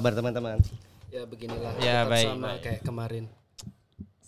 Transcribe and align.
kabar 0.00 0.16
teman-teman? 0.16 0.56
Ya 1.12 1.22
beginilah. 1.28 1.76
Ya, 1.76 2.08
tetap 2.08 2.12
baik, 2.16 2.28
sama 2.32 2.48
baik. 2.48 2.60
kayak 2.64 2.80
kemarin. 2.88 3.24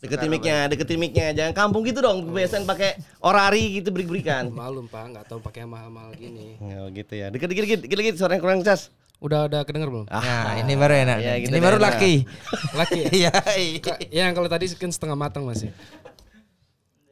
Deketin 0.02 0.29
mic-nya, 0.29 0.59
deketin 0.68 0.98
mic-nya. 1.00 1.27
Jangan 1.32 1.52
kampung 1.57 1.86
gitu 1.89 2.04
dong. 2.04 2.29
Kebiasaan 2.29 2.68
pakai 2.68 3.00
orari 3.25 3.80
gitu 3.80 3.89
berik-berikan. 3.89 4.53
Malum 4.53 4.85
pak, 4.85 5.16
nggak 5.16 5.25
tahu 5.30 5.40
pakai 5.40 5.64
mahal-mahal 5.64 6.13
gini. 6.13 6.61
Oh 6.61 6.93
gitu 6.93 7.16
ya. 7.16 7.32
Deket 7.32 7.49
dikit 7.49 7.64
dikit 7.64 7.80
dikit 7.89 8.14
suaranya 8.21 8.43
kurang 8.44 8.61
cas. 8.61 8.93
Udah 9.22 9.46
udah 9.46 9.63
kedenger 9.63 9.89
belum? 9.89 10.11
Nah, 10.11 10.58
ini 10.58 10.75
baru 10.75 10.94
enak. 11.07 11.18
Ya, 11.22 11.32
gitu 11.39 11.54
ini 11.54 11.58
baru 11.63 11.79
enak. 11.79 11.86
laki. 11.89 12.13
Laki 12.75 13.00
ya? 13.14 13.32
Iya. 14.11 14.27
Yang 14.27 14.30
kalau 14.35 14.49
tadi 14.50 14.66
kan 14.75 14.91
setengah 14.91 15.16
matang 15.16 15.46
masih. 15.46 15.71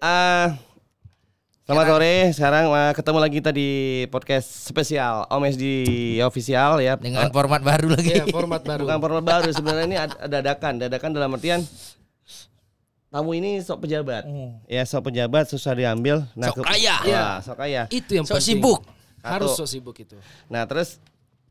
Ah, 0.03 0.59
selamat 1.67 1.87
sore. 1.87 2.15
Sekarang 2.33 2.65
uh, 2.69 2.93
ketemu 2.93 3.19
lagi 3.19 3.35
kita 3.39 3.51
di 3.51 3.69
podcast 4.09 4.47
spesial 4.65 5.27
Om 5.27 5.43
SD 5.49 5.65
official 6.23 6.81
ya. 6.81 6.95
Dengan 6.97 7.29
format 7.31 7.61
baru 7.61 7.95
lagi. 7.95 8.11
Iya 8.13 8.25
format 8.29 8.63
baru. 8.63 8.83
Bukan 8.87 8.99
format 9.01 9.25
baru 9.25 9.49
sebenarnya 9.51 9.87
ini 9.87 9.99
ad- 9.99 10.19
dadakan. 10.27 10.73
Dadakan 10.79 11.11
dalam 11.11 11.31
artian 11.33 11.61
tamu 13.11 13.35
ini 13.35 13.59
sok 13.59 13.87
pejabat. 13.87 14.23
Ya 14.67 14.83
sok 14.85 15.11
pejabat 15.11 15.51
susah 15.51 15.73
diambil. 15.75 16.27
Sok 16.35 16.63
ke- 16.63 16.67
kaya. 16.67 16.97
Wah, 17.03 17.39
sok 17.41 17.57
kaya. 17.59 17.83
Itu 17.91 18.11
yang 18.15 18.27
Sok 18.27 18.39
penting. 18.39 18.59
sibuk. 18.59 18.81
Harus 19.21 19.53
Satu. 19.53 19.67
sok 19.67 19.69
sibuk 19.69 19.97
itu. 19.97 20.17
Nah 20.49 20.65
terus 20.65 20.97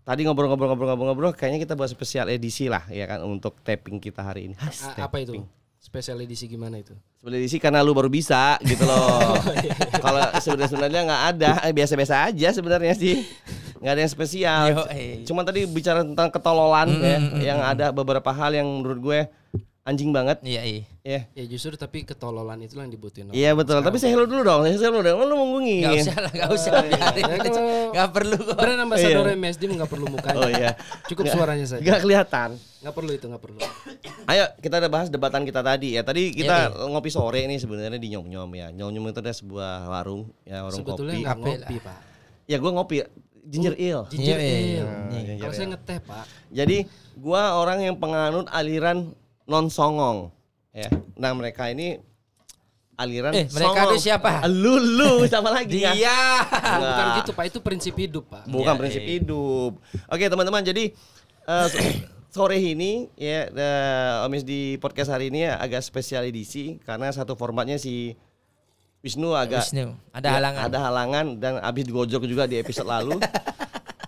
tadi 0.01 0.25
ngobrol-ngobrol-ngobrol-ngobrol, 0.25 1.37
kayaknya 1.37 1.61
kita 1.61 1.77
buat 1.77 1.85
spesial 1.85 2.25
edisi 2.27 2.65
lah 2.65 2.81
ya 2.89 3.05
kan 3.05 3.21
untuk 3.21 3.61
tapping 3.61 4.01
kita 4.01 4.25
hari 4.25 4.49
ini. 4.49 4.55
Has, 4.57 4.81
A- 4.89 5.05
apa 5.05 5.21
itu? 5.21 5.37
Spesial 5.79 6.19
edisi 6.19 6.51
gimana 6.51 6.75
itu? 6.75 6.91
Spesial 7.23 7.39
edisi 7.39 7.55
karena 7.55 7.79
lu 7.79 7.95
baru 7.95 8.11
bisa 8.11 8.59
gitu 8.67 8.83
loh. 8.83 9.39
Kalau 10.03 10.27
sebenarnya 10.43 10.67
sebenarnya 10.67 11.01
nggak 11.07 11.23
ada, 11.35 11.51
eh, 11.63 11.71
biasa-biasa 11.71 12.27
aja 12.27 12.51
sebenarnya 12.51 12.93
sih. 12.99 13.23
Nggak 13.79 13.93
ada 13.95 14.01
yang 14.03 14.11
spesial. 14.11 14.63
Yo. 14.75 14.83
Cuma 15.23 15.47
tadi 15.47 15.63
bicara 15.63 16.03
tentang 16.03 16.27
ketololan 16.27 16.99
ya, 16.99 17.19
yang 17.55 17.59
ada 17.63 17.95
beberapa 17.95 18.27
hal 18.35 18.51
yang 18.51 18.67
menurut 18.67 18.99
gue 18.99 19.19
anjing 19.89 20.13
banget. 20.13 20.37
Iya, 20.39 20.61
iya. 20.61 20.83
Ya. 21.01 21.19
Ya 21.33 21.43
justru 21.43 21.73
tapi 21.73 22.05
ketololan 22.05 22.61
itulah 22.61 22.85
yang 22.85 22.93
dibutuhin. 22.93 23.33
Iya 23.33 23.51
betul. 23.51 23.81
Tapi 23.81 23.97
saya 23.97 24.13
hello 24.13 24.23
dulu 24.23 24.45
dong. 24.45 24.61
Saya 24.63 24.77
hello 24.85 25.01
dong. 25.01 25.17
Lu 25.19 25.33
munggungin. 25.33 25.81
Gak 25.81 26.05
usah 26.05 26.17
lah, 26.21 26.31
gak 26.31 26.49
usah. 26.53 26.71
biarin 26.79 26.93
Ya, 27.19 27.33
aja. 27.35 27.49
kalau- 27.49 27.89
Gak 27.89 28.09
perlu 28.13 28.37
kok. 28.37 28.55
Brand 28.55 28.79
ambassador 28.79 29.25
MSD 29.27 29.61
nggak 29.65 29.89
perlu 29.89 30.05
mukanya. 30.07 30.37
Oh 30.37 30.45
iya. 30.47 30.71
Cukup 31.09 31.25
Nggak- 31.25 31.35
suaranya 31.35 31.65
saja. 31.65 31.81
Nggak 31.81 31.99
kelihatan. 31.99 32.49
Nggak 32.79 32.93
perlu 32.93 33.11
itu 33.11 33.25
nggak 33.25 33.41
perlu. 33.41 33.59
Ayo 34.25 34.45
kita 34.61 34.75
udah 34.77 34.91
bahas 34.91 35.07
debatan 35.09 35.41
kita 35.43 35.59
tadi 35.59 35.97
ya. 35.97 36.01
Tadi 36.01 36.21
kita 36.29 36.55
Iya, 36.69 36.85
ngopi 36.87 37.09
sore 37.09 37.41
nih 37.43 37.57
sebenarnya 37.57 37.97
di 37.97 38.09
Nyom 38.13 38.29
Nyom 38.29 38.51
ya. 38.53 38.67
Nyom 38.69 38.89
Nyom 38.93 39.09
itu 39.09 39.19
ada 39.19 39.33
sebuah 39.33 39.89
warung 39.89 40.29
ya 40.43 40.61
warung 40.61 40.79
Sebetulnya 40.79 41.17
kopi. 41.17 41.25
Kopi 41.25 41.49
ngopi 41.57 41.75
pak. 41.81 41.97
Ya 42.45 42.57
gua 42.57 42.71
ngopi 42.71 42.95
ginger 43.41 43.73
ale. 43.73 44.05
Ginger 44.07 44.37
Iya, 44.37 44.57
iya. 44.61 44.83
ale. 45.09 45.33
Kalau 45.39 45.53
saya 45.53 45.67
ngeteh 45.73 45.97
pak. 45.99 46.23
Jadi 46.49 46.77
gua 47.15 47.57
orang 47.57 47.81
yang 47.81 47.95
penganut 47.97 48.45
aliran 48.47 49.17
non 49.49 49.67
songong. 49.67 50.29
Ya. 50.69 50.87
Nah 51.15 51.33
mereka 51.33 51.67
ini 51.67 51.97
aliran 52.95 53.31
Eh, 53.31 53.47
mereka 53.47 53.57
songong. 53.81 53.91
itu 53.91 54.05
siapa? 54.05 54.45
Lu 54.45 54.77
lu 54.77 55.23
sama 55.33 55.49
lagi 55.51 55.81
ya? 55.81 55.91
Dia. 55.91 56.19
Bukan 56.77 57.05
gitu 57.17 57.31
pak. 57.33 57.43
Itu 57.47 57.59
prinsip 57.59 57.95
hidup 57.95 58.29
pak. 58.29 58.43
Bukan 58.45 58.69
Iya, 58.69 58.79
prinsip 58.79 59.01
iya. 59.01 59.11
hidup. 59.17 59.71
Oke 60.05 60.25
teman-teman, 60.25 60.61
jadi 60.61 60.93
eh, 61.43 61.67
so- 61.67 61.81
sore 62.35 62.61
ini 62.61 63.09
ya 63.15 63.49
eh, 63.49 64.23
Omis 64.23 64.43
di 64.43 64.77
podcast 64.77 65.09
hari 65.09 65.27
ini 65.27 65.43
ya, 65.43 65.57
agak 65.57 65.81
spesial 65.81 66.21
edisi 66.23 66.77
karena 66.79 67.09
satu 67.09 67.33
formatnya 67.33 67.75
si 67.75 68.13
Wisnu 68.99 69.31
agak 69.31 69.63
Wisnu, 69.65 69.95
ada 70.11 70.27
ya, 70.27 70.33
halangan. 70.37 70.61
ada 70.67 70.77
halangan 70.83 71.25
dan 71.39 71.53
abis 71.57 71.87
digojok 71.87 72.21
juga 72.23 72.45
di 72.45 72.59
episode 72.59 72.85
lalu. 72.85 73.15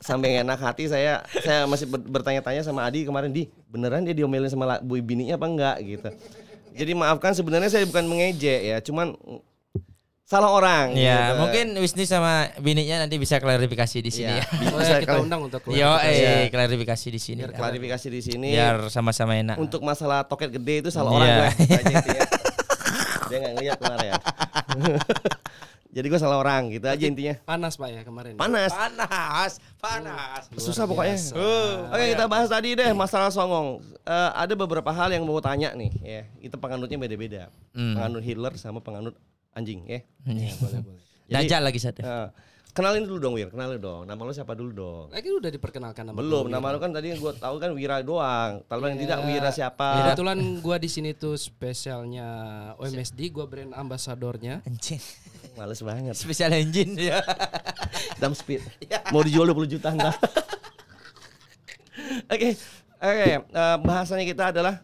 Sampai 0.02 0.34
nggak 0.34 0.44
enak 0.44 0.60
hati 0.60 0.84
saya 0.86 1.22
saya 1.38 1.64
masih 1.64 1.86
ber- 1.86 2.02
bertanya-tanya 2.02 2.62
sama 2.62 2.82
Adi 2.84 3.06
kemarin 3.06 3.30
di 3.30 3.46
beneran 3.68 4.02
dia 4.02 4.12
diomelin 4.12 4.50
sama 4.50 4.82
bu 4.82 4.98
bininya 4.98 5.38
apa 5.38 5.46
enggak 5.46 5.78
gitu. 5.80 6.10
Jadi 6.72 6.92
maafkan 6.92 7.32
sebenarnya 7.32 7.70
saya 7.70 7.86
bukan 7.86 8.06
mengejek 8.06 8.62
ya, 8.66 8.78
cuman 8.80 9.14
salah 10.24 10.50
orang. 10.50 10.96
Ya, 10.96 11.30
gitu. 11.30 11.34
mungkin 11.38 11.66
Wisnu 11.78 12.02
sama 12.04 12.50
bininya 12.58 13.04
nanti 13.04 13.16
bisa 13.16 13.38
klarifikasi 13.38 13.98
di 14.00 14.10
sini 14.10 14.32
Iya, 14.32 14.42
ya. 14.42 14.46
bisa 14.58 14.72
Oh, 14.72 14.80
ya, 14.82 14.98
kita 14.98 15.20
undang 15.20 15.42
untuk 15.44 15.60
Yo, 15.68 15.86
klarifikasi. 15.86 16.24
eh, 16.24 16.46
klarifikasi 16.48 17.08
di 17.08 17.20
sini. 17.20 17.40
biar 17.44 17.52
klarifikasi 17.54 18.08
di 18.10 18.22
sini. 18.24 18.50
Biar 18.56 18.88
sama-sama 18.88 19.36
enak. 19.36 19.60
untuk 19.60 19.84
masalah 19.84 20.24
toket 20.24 20.50
gede 20.50 20.82
itu 20.82 20.90
salah 20.90 21.12
Iya. 21.12 21.20
orang 21.20 21.30
gue 21.30 21.48
aja 21.78 21.92
intinya. 21.94 22.24
dia 23.28 23.38
nggak 23.38 23.54
ngeliat 23.54 23.78
kemarin 23.78 24.08
ya 24.08 24.16
jadi 25.92 26.08
gue 26.08 26.16
salah 26.16 26.40
orang 26.40 26.72
gitu 26.72 26.88
aja 26.88 27.04
intinya. 27.04 27.36
Panas 27.44 27.76
pak 27.76 27.92
ya 27.92 28.02
kemarin. 28.02 28.40
panas. 28.40 28.72
Panas, 28.72 29.52
panas. 29.76 30.48
susah 30.56 30.88
pokoknya. 30.88 31.20
biasa. 31.20 31.36
oke 31.92 32.04
kita 32.10 32.26
bahas 32.26 32.48
tadi 32.48 32.74
deh 32.74 32.92
masalah 32.92 33.28
songong. 33.28 33.84
Eh, 34.02 34.32
ada 34.34 34.56
beberapa 34.56 34.88
hal 34.90 35.12
yang 35.12 35.24
mau 35.24 35.38
tanya 35.38 35.76
nih 35.76 35.92
ya. 36.00 36.22
Itu 36.40 36.56
penganutnya 36.56 36.96
beda-beda. 36.96 37.52
Hmm. 37.72 38.00
penganut 38.00 38.24
Hitler 38.24 38.54
sama 38.56 38.80
penganut 38.80 39.20
anjing 39.52 39.84
ya. 39.84 40.00
Boleh 40.24 40.56
boleh. 40.56 40.80
Jadi- 41.32 41.48
Dajjal 41.48 41.62
lagi 41.62 41.80
satu. 41.80 42.00
Eh, 42.02 42.28
kenalin 42.72 43.04
dulu 43.04 43.20
dong 43.20 43.36
Wir 43.36 43.48
kenalin 43.48 43.76
dong. 43.76 44.04
Nama 44.04 44.16
lu 44.18 44.32
siapa 44.32 44.56
dulu 44.56 44.72
dong? 44.72 45.06
Lagi 45.12 45.28
udah 45.28 45.48
diperkenalkan 45.48 46.08
nama 46.08 46.16
belum. 46.16 46.48
nama 46.48 46.72
lu 46.72 46.80
kan 46.80 46.92
tadi 46.92 47.12
yang 47.12 47.20
gue 47.20 47.36
tahu 47.36 47.56
kan 47.56 47.72
Wira 47.76 48.00
doang. 48.00 48.64
Kalau 48.64 48.88
yang 48.88 48.96
tidak 48.96 49.20
Wira 49.24 49.52
siapa. 49.52 50.08
Kebetulan 50.08 50.40
gua 50.60 50.80
di 50.80 50.88
sini 50.88 51.12
tuh 51.12 51.36
spesialnya 51.36 52.28
OMSD, 52.80 53.28
gua 53.32 53.44
brand 53.44 53.76
ambasadornya. 53.76 54.64
Anjing. 54.64 55.04
Males 55.62 55.78
banget 55.80 56.18
Spesial 56.18 56.50
engine 56.52 56.98
ya. 57.10 57.22
Dump 58.18 58.34
speed. 58.34 58.66
Mau 59.10 59.22
dijual 59.22 59.46
20 59.48 59.70
juta 59.72 59.94
enggak? 59.94 60.18
Oke. 62.28 62.50
Oke, 63.02 63.26
eh, 63.34 63.76
bahasanya 63.82 64.22
kita 64.24 64.44
adalah 64.54 64.78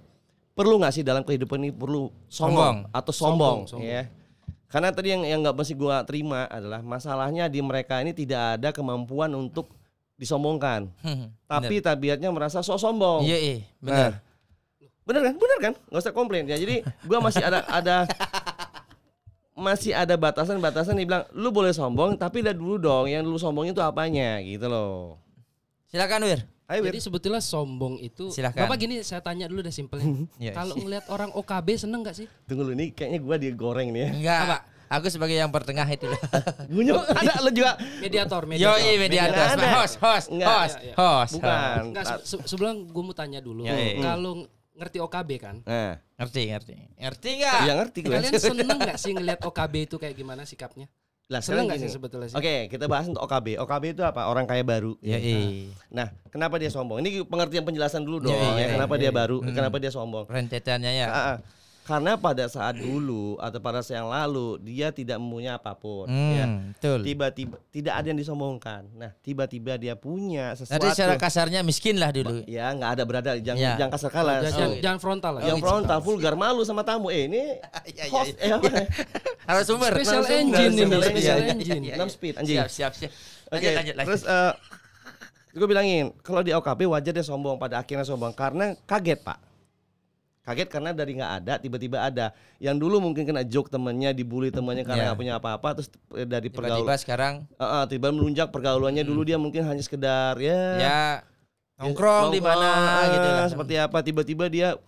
perlu 0.54 0.82
nggak 0.82 0.90
sih 0.92 1.06
dalam 1.06 1.22
kehidupan 1.22 1.58
ini 1.60 1.70
perlu 1.70 2.10
sombong, 2.26 2.26
Sombong. 2.26 2.78
atau 2.90 3.14
sombong, 3.14 3.58
Sombong, 3.66 3.78
sombong. 3.78 3.86
ya. 3.86 4.04
Karena 4.68 4.90
tadi 4.90 5.14
yang 5.14 5.22
yang 5.22 5.40
nggak 5.42 5.54
mesti 5.56 5.74
gua 5.74 6.02
terima 6.02 6.50
adalah 6.50 6.82
masalahnya 6.82 7.46
di 7.46 7.62
mereka 7.62 8.02
ini 8.02 8.12
tidak 8.12 8.58
ada 8.58 8.70
kemampuan 8.72 9.30
untuk 9.32 9.70
disombongkan. 10.18 10.90
Hmm, 11.06 11.30
Tapi 11.46 11.78
tabiatnya 11.78 12.34
merasa 12.34 12.60
sok 12.60 12.82
sombong. 12.82 13.22
Iya, 13.22 13.38
iya, 13.38 13.56
Nah, 13.80 13.86
benar. 13.86 14.12
bener 15.06 15.22
kan? 15.22 15.34
Bener 15.38 15.58
kan? 15.62 15.74
Nggak 15.88 16.02
usah 16.02 16.14
komplain 16.18 16.44
ya. 16.50 16.58
Jadi 16.58 16.82
gua 17.06 17.22
masih 17.22 17.40
ada 17.40 17.62
ada 17.70 18.10
masih 19.58 19.92
ada 19.92 20.14
batasan-batasan 20.14 20.94
dibilang 20.94 21.26
lu 21.34 21.50
boleh 21.50 21.74
sombong 21.74 22.14
tapi 22.14 22.40
lihat 22.40 22.56
dulu 22.56 22.78
dong 22.78 23.06
yang 23.06 23.22
lu 23.22 23.36
sombongin 23.36 23.74
itu 23.74 23.82
apanya 23.82 24.38
gitu 24.40 24.66
loh. 24.66 25.18
Silakan 25.88 26.24
Wir. 26.24 26.46
Ayo 26.68 26.84
Wir. 26.84 26.92
Jadi 26.92 27.00
sebetulnya 27.02 27.40
sombong 27.40 27.98
itu. 27.98 28.30
Silakan. 28.30 28.64
Bapak 28.64 28.78
gini 28.78 29.02
saya 29.02 29.20
tanya 29.20 29.48
dulu 29.48 29.60
deh 29.60 29.72
simpelnya. 29.72 30.06
Iya. 30.38 30.54
Kalau 30.54 30.76
ngelihat 30.76 31.10
orang 31.10 31.32
OKB 31.32 31.68
seneng 31.76 32.06
nggak 32.06 32.16
sih? 32.16 32.28
Tunggu 32.46 32.62
lu 32.62 32.74
nih 32.74 32.94
kayaknya 32.94 33.20
gua 33.20 33.36
digoreng 33.36 33.90
nih 33.90 34.02
ya. 34.02 34.10
Enggak. 34.14 34.62
Aku 34.88 35.12
sebagai 35.12 35.36
yang 35.36 35.52
pertengah 35.52 35.84
itu 35.84 36.08
loh. 36.08 36.16
Gunyuk 36.72 37.04
ada 37.20 37.44
lu 37.44 37.52
juga. 37.52 37.76
Mediator, 38.00 38.46
Yo, 38.46 38.48
mediator. 38.48 38.80
iya 38.80 38.94
mediator. 38.96 39.46
Host, 39.74 39.96
host, 40.00 40.28
Nggak. 40.30 40.48
host, 40.48 40.76
Iya, 40.76 40.84
iya. 40.84 40.94
host. 40.96 41.34
Bukan. 41.36 41.80
Enggak, 41.92 42.04
se- 42.08 42.24
se- 42.24 42.46
sebelum 42.48 42.88
gue 42.88 43.04
mau 43.04 43.12
tanya 43.12 43.40
dulu. 43.42 43.68
Ya, 43.68 43.76
iya. 43.76 44.00
Kalau 44.00 44.48
ngerti 44.78 44.98
OKB 45.02 45.30
kan? 45.42 45.56
Nah, 45.66 45.98
Ngerti, 46.18 46.42
ngerti. 46.50 46.74
Ngerti 46.98 47.30
enggak? 47.38 47.60
ya 47.62 47.74
ngerti 47.78 48.00
gue. 48.02 48.14
Kalian 48.14 48.34
seneng 48.42 48.78
nggak 48.86 48.98
sih 48.98 49.12
ngelihat 49.14 49.40
OKB 49.46 49.74
itu 49.90 49.96
kayak 50.02 50.16
gimana 50.18 50.46
sikapnya? 50.46 50.90
Lah, 51.28 51.44
Seneng 51.44 51.68
nggak 51.68 51.84
sih 51.84 51.92
sebetulnya 51.92 52.32
sih? 52.32 52.40
Oke, 52.40 52.72
kita 52.72 52.88
bahas 52.88 53.04
untuk 53.12 53.20
OKB. 53.28 53.60
OKB 53.60 53.84
itu 54.00 54.04
apa? 54.08 54.32
Orang 54.32 54.48
kaya 54.48 54.64
baru. 54.64 54.96
Ya, 55.04 55.20
iya. 55.20 55.68
Nah, 55.92 56.08
kenapa 56.32 56.56
dia 56.56 56.72
sombong? 56.72 57.04
Ini 57.04 57.28
pengertian 57.28 57.68
penjelasan 57.68 58.08
dulu 58.08 58.24
dong. 58.24 58.32
Iya, 58.32 58.48
iya, 58.56 58.64
ya, 58.64 58.68
kenapa 58.80 58.96
iya. 58.96 59.02
dia 59.04 59.12
baru? 59.12 59.38
Kenapa 59.44 59.76
dia 59.76 59.92
sombong? 59.92 60.24
Rentetannya 60.32 60.92
ya. 61.04 61.08
Ah, 61.12 61.20
ah. 61.36 61.38
Karena 61.88 62.20
pada 62.20 62.52
saat 62.52 62.76
dulu 62.76 63.40
atau 63.40 63.64
pada 63.64 63.80
saat 63.80 64.04
yang 64.04 64.12
lalu 64.12 64.60
dia 64.60 64.92
tidak 64.92 65.16
mempunyai 65.24 65.56
apa 65.56 65.72
pun. 65.72 66.04
ya. 66.12 66.44
Hmm, 66.44 66.76
betul. 66.76 67.00
Tiba-tiba 67.00 67.56
tidak 67.72 67.94
ada 67.96 68.08
yang 68.12 68.20
disombongkan. 68.20 68.82
Nah, 68.92 69.16
tiba-tiba 69.24 69.80
dia 69.80 69.96
punya 69.96 70.52
sesuatu. 70.52 70.76
Nanti 70.76 70.88
secara 70.92 71.16
kasarnya 71.16 71.64
miskin 71.64 71.96
lah 71.96 72.12
dulu. 72.12 72.44
Ya, 72.44 72.76
nggak 72.76 72.92
ada 73.00 73.04
berada. 73.08 73.32
Jangan, 73.40 73.56
Ya. 73.56 73.80
jangan 73.80 73.92
kasar 73.96 74.10
kalah. 74.12 74.44
Jangan, 74.44 74.52
jangan, 74.52 74.78
jangan 74.84 75.00
frontal 75.00 75.32
lah. 75.40 75.42
yang 75.48 75.60
frontal 75.64 76.00
vulgar 76.04 76.36
malu 76.36 76.68
sama 76.68 76.84
tamu. 76.84 77.08
Eh, 77.08 77.32
ini 77.32 77.40
Iya, 77.96 78.04
iya, 78.04 78.12
host 78.12 78.36
iya. 78.36 78.44
eh 78.44 78.52
apa? 78.52 78.70
Harus 79.48 79.66
sumber. 79.66 79.92
Special 79.96 80.24
engine 80.28 80.74
ini, 80.76 80.96
special 81.00 81.40
engine. 81.56 81.84
Enam 81.96 82.10
speed, 82.12 82.36
anjing. 82.36 82.60
Siap, 82.60 82.68
siap, 82.68 82.92
siap. 83.00 83.12
Oke, 83.48 83.64
lanjut. 83.72 83.96
terus 83.96 84.22
eh 84.28 84.52
gue 85.56 85.66
bilangin 85.66 86.14
kalau 86.22 86.46
di 86.46 86.54
OKB 86.54 86.86
wajar 86.86 87.16
dia 87.16 87.26
sombong 87.26 87.58
pada 87.58 87.82
akhirnya 87.82 88.06
sombong 88.06 88.30
karena 88.30 88.78
kaget 88.86 89.18
pak 89.26 89.42
kaget 90.48 90.70
karena 90.72 90.96
dari 90.96 91.12
nggak 91.14 91.34
ada 91.38 91.54
tiba-tiba 91.60 91.98
ada 92.00 92.32
yang 92.58 92.74
dulu 92.74 93.04
mungkin 93.04 93.28
kena 93.28 93.44
joke 93.44 93.68
temennya 93.68 94.10
dibully 94.10 94.48
temennya 94.48 94.82
karena 94.82 94.96
Iya. 94.98 95.06
nggak 95.06 95.20
punya 95.20 95.34
apa-apa 95.36 95.70
terus 95.76 95.92
eh, 96.14 96.24
dari 96.24 96.48
pergaulan 96.48 96.88
Tiba-tiba 96.88 96.96
sekarang 96.98 97.34
uh, 97.54 97.84
tiba 97.86 98.08
melunjak 98.10 98.48
pergaulannya 98.48 99.04
dulu 99.04 99.22
dia 99.22 99.36
mungkin 99.36 99.62
hanya 99.62 99.84
sekedar 99.84 100.40
ya, 100.40 100.60
ya 100.78 101.02
nongkrong 101.76 102.32
di 102.32 102.40
mana 102.40 102.64
nongkrong, 102.64 103.08
gitu 103.12 103.28
lah. 103.30 103.48
seperti 103.52 103.74
apa 103.76 103.98
tiba-tiba 104.00 104.46
dia 104.48 104.80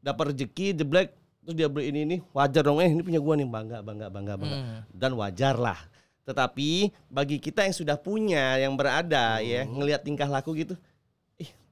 dapat 0.00 0.32
rezeki 0.32 0.72
jeblek 0.74 1.12
terus 1.40 1.54
dia 1.54 1.68
beli 1.68 1.92
ini 1.92 2.00
ini 2.02 2.16
wajar 2.30 2.64
dong 2.64 2.80
eh 2.80 2.88
ini 2.88 3.00
punya 3.00 3.20
gua 3.20 3.36
nih 3.36 3.44
bangga 3.44 3.78
bangga 3.80 4.06
bangga 4.08 4.34
bangga 4.34 4.56
Hmm. 4.56 4.80
dan 4.90 5.12
wajar 5.14 5.54
lah 5.54 5.76
Tetapi 6.24 6.88
bagi 7.06 7.36
kita 7.36 7.68
yang 7.68 7.76
sudah 7.76 8.00
punya, 8.00 8.56
yang 8.56 8.72
berada 8.72 9.36
Hmm. 9.36 9.44
ya, 9.44 9.60
ngelihat 9.62 10.00
tingkah 10.00 10.24
laku 10.24 10.56
gitu, 10.56 10.72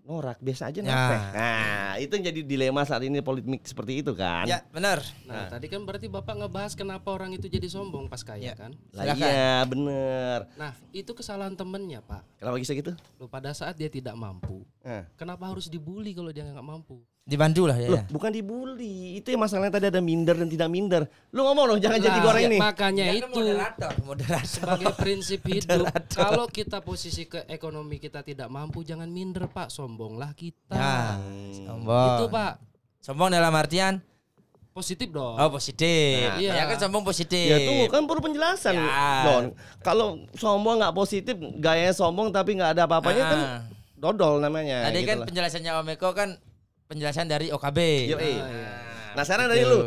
norak 0.03 0.39
biasa 0.39 0.69
aja 0.69 0.79
Ya. 0.79 0.91
nah. 0.91 1.23
Nah, 1.33 1.93
itu 1.97 2.11
yang 2.11 2.27
jadi 2.27 2.41
dilema 2.43 2.83
saat 2.83 3.03
ini 3.03 3.23
politik 3.23 3.63
seperti 3.63 4.03
itu 4.03 4.13
kan. 4.13 4.45
Ya, 4.45 4.67
benar. 4.69 4.99
Nah, 5.25 5.47
tadi 5.47 5.67
kan 5.67 5.83
berarti 5.83 6.11
Bapak 6.11 6.35
ngebahas 6.37 6.75
kenapa 6.75 7.07
orang 7.09 7.33
itu 7.33 7.47
jadi 7.47 7.67
sombong 7.67 8.11
pas 8.11 8.21
kaya 8.21 8.51
Ya. 8.51 8.55
kan? 8.59 8.75
Lah 8.91 9.05
Silakan. 9.09 9.23
iya, 9.23 9.55
bener. 9.63 10.39
Nah, 10.55 10.73
itu 10.91 11.11
kesalahan 11.13 11.55
temennya, 11.55 12.03
Pak. 12.03 12.23
Kenapa 12.37 12.57
bisa 12.59 12.75
gitu? 12.75 12.93
Loh, 13.17 13.31
pada 13.31 13.55
saat 13.55 13.75
dia 13.75 13.87
tidak 13.87 14.15
mampu, 14.15 14.67
Nah. 14.83 15.07
kenapa 15.15 15.47
harus 15.47 15.71
dibully 15.71 16.11
kalau 16.13 16.35
dia 16.35 16.43
nggak 16.43 16.67
mampu? 16.67 16.99
Dibantu 17.23 17.71
lah 17.71 17.79
ya. 17.79 17.87
Loh, 17.87 18.03
ya. 18.03 18.05
bukan 18.11 18.35
dibully. 18.35 19.15
Itu 19.15 19.31
yang 19.31 19.47
masalahnya 19.47 19.71
tadi 19.73 19.87
ada 19.89 20.03
minder 20.03 20.35
dan 20.35 20.51
tidak 20.51 20.67
minder. 20.67 21.03
Lu 21.31 21.47
ngomong 21.47 21.71
dong, 21.71 21.79
jangan 21.79 22.03
jadi 22.03 22.19
Lah, 22.19 22.25
goreng 22.25 22.45
ini. 22.45 22.59
Makanya 22.59 23.05
Ya, 23.05 23.13
kan 23.13 23.19
itu 23.23 23.29
moderator, 23.33 23.93
moderator. 24.03 24.43
sebagai 24.45 24.87
prinsip 24.99 25.41
hidup. 25.45 25.87
Kalau 26.11 26.51
kita 26.51 26.83
posisi 26.83 27.23
ke 27.25 27.47
ekonomi 27.47 27.97
kita 27.97 28.21
tidak 28.21 28.49
mampu, 28.49 28.83
jangan 28.83 29.07
minder, 29.07 29.47
Pak. 29.47 29.71
Sombonglah 29.71 30.35
kita. 30.35 30.75
Ya, 30.75 31.15
Hmm. 31.15 31.55
sombong. 31.55 32.09
Itu, 32.11 32.25
Pak. 32.29 32.53
Sombong 33.01 33.31
dalam 33.31 33.51
artian 33.53 34.03
Positif 34.73 35.07
dong. 35.07 35.37
oh 35.37 35.51
positif. 35.53 36.25
Nah, 36.25 36.41
iya. 36.41 36.53
Ya 36.57 36.65
kan 36.65 36.81
sombong 36.81 37.05
positif. 37.05 37.45
Ya 37.45 37.61
tunggu 37.61 37.87
kan 37.87 38.03
perlu 38.03 38.25
penjelasan 38.25 38.73
Ya. 38.73 38.89
Don. 39.23 39.45
Kalau 39.79 40.09
sombong 40.33 40.81
nggak 40.81 40.91
positif, 40.93 41.37
gaya 41.55 41.93
sombong 41.93 42.33
tapi 42.33 42.57
nggak 42.57 42.73
ada 42.73 42.83
apa-apanya 42.83 43.25
kan 43.27 43.39
Ah. 43.39 43.61
dodol 43.95 44.41
namanya. 44.41 44.89
Tadi 44.89 44.99
gitu 44.99 45.07
kan 45.07 45.17
lah. 45.19 45.27
penjelasannya 45.29 45.71
Om 45.77 45.89
Eko 45.93 46.11
kan 46.11 46.29
penjelasan 46.93 47.25
dari 47.25 47.49
OKB. 47.49 47.79
Yoi. 48.13 48.35
Nah, 48.37 49.13
Nah 49.13 49.23
sekarang 49.25 49.49
dari 49.49 49.61
lu, 49.63 49.79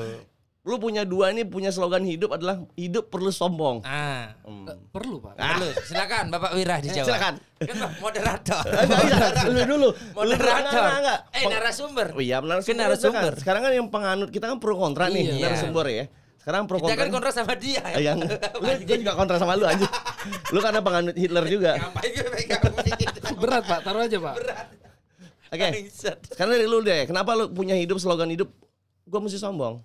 lu 0.62 0.76
punya 0.76 1.02
dua 1.02 1.30
ini 1.30 1.42
punya 1.42 1.70
slogan 1.70 2.02
hidup 2.02 2.34
adalah 2.34 2.62
hidup 2.74 3.08
perlu 3.08 3.30
sombong. 3.30 3.82
Ah. 3.82 4.34
Hmm. 4.42 4.66
Eh, 4.66 4.78
Perlu, 4.90 5.18
Pak. 5.18 5.34
Lalu, 5.36 5.70
silakan 5.82 6.26
Bapak 6.30 6.52
Wira 6.54 6.78
dijawab. 6.78 7.06
Silakan. 7.06 7.34
Kan 7.58 7.76
Pak 7.80 7.92
moderator. 8.00 8.64
Enggak, 8.66 9.30
lu 9.46 9.62
dulu. 9.64 9.88
Lu- 9.88 9.94
moderator. 10.12 10.62
enggak, 10.62 10.74
enggak, 10.74 10.98
enggak. 10.98 11.20
Eh 11.34 11.44
narasumber. 11.48 12.08
Oh 12.12 12.22
iya 12.22 12.38
benar 12.42 12.58
Kan 12.60 12.76
narasumber. 12.76 13.34
Sekarang 13.38 13.62
kan 13.62 13.72
yang 13.72 13.88
penganut 13.88 14.30
kita 14.30 14.46
kan 14.46 14.58
pro 14.58 14.74
kontra 14.74 15.06
nih, 15.08 15.38
Iya. 15.38 15.46
narasumber 15.50 15.86
ya. 15.88 16.06
Sekarang 16.42 16.70
pro 16.70 16.78
Kita 16.78 16.86
kontra. 16.88 17.02
kan 17.02 17.10
kontra 17.10 17.32
sama 17.34 17.54
dia. 17.58 17.82
Eh, 17.98 18.02
yang 18.06 18.18
lu 18.62 18.70
gue 18.78 18.98
juga 19.02 19.14
kontra 19.14 19.38
sama 19.38 19.58
lu 19.58 19.66
anjir. 19.66 19.90
Lu 20.50 20.62
karena 20.62 20.82
penganut 20.82 21.14
Hitler 21.14 21.46
juga. 21.46 21.72
Ngapain 21.78 22.10
gue 22.10 22.26
pegang? 22.30 22.62
Berat, 23.38 23.64
Pak. 23.66 23.80
Taruh 23.82 24.02
aja, 24.06 24.18
Pak. 24.22 24.36
Oke. 25.48 25.68
Bangsat. 25.84 26.18
Sekarang 26.32 26.54
dari 26.54 26.66
lu 26.66 26.80
deh, 26.80 27.06
kenapa 27.06 27.34
lu 27.34 27.50
punya 27.50 27.74
hidup 27.74 27.98
slogan 27.98 28.30
hidup 28.30 28.50
gua 29.04 29.20
mesti 29.20 29.38
sombong? 29.38 29.82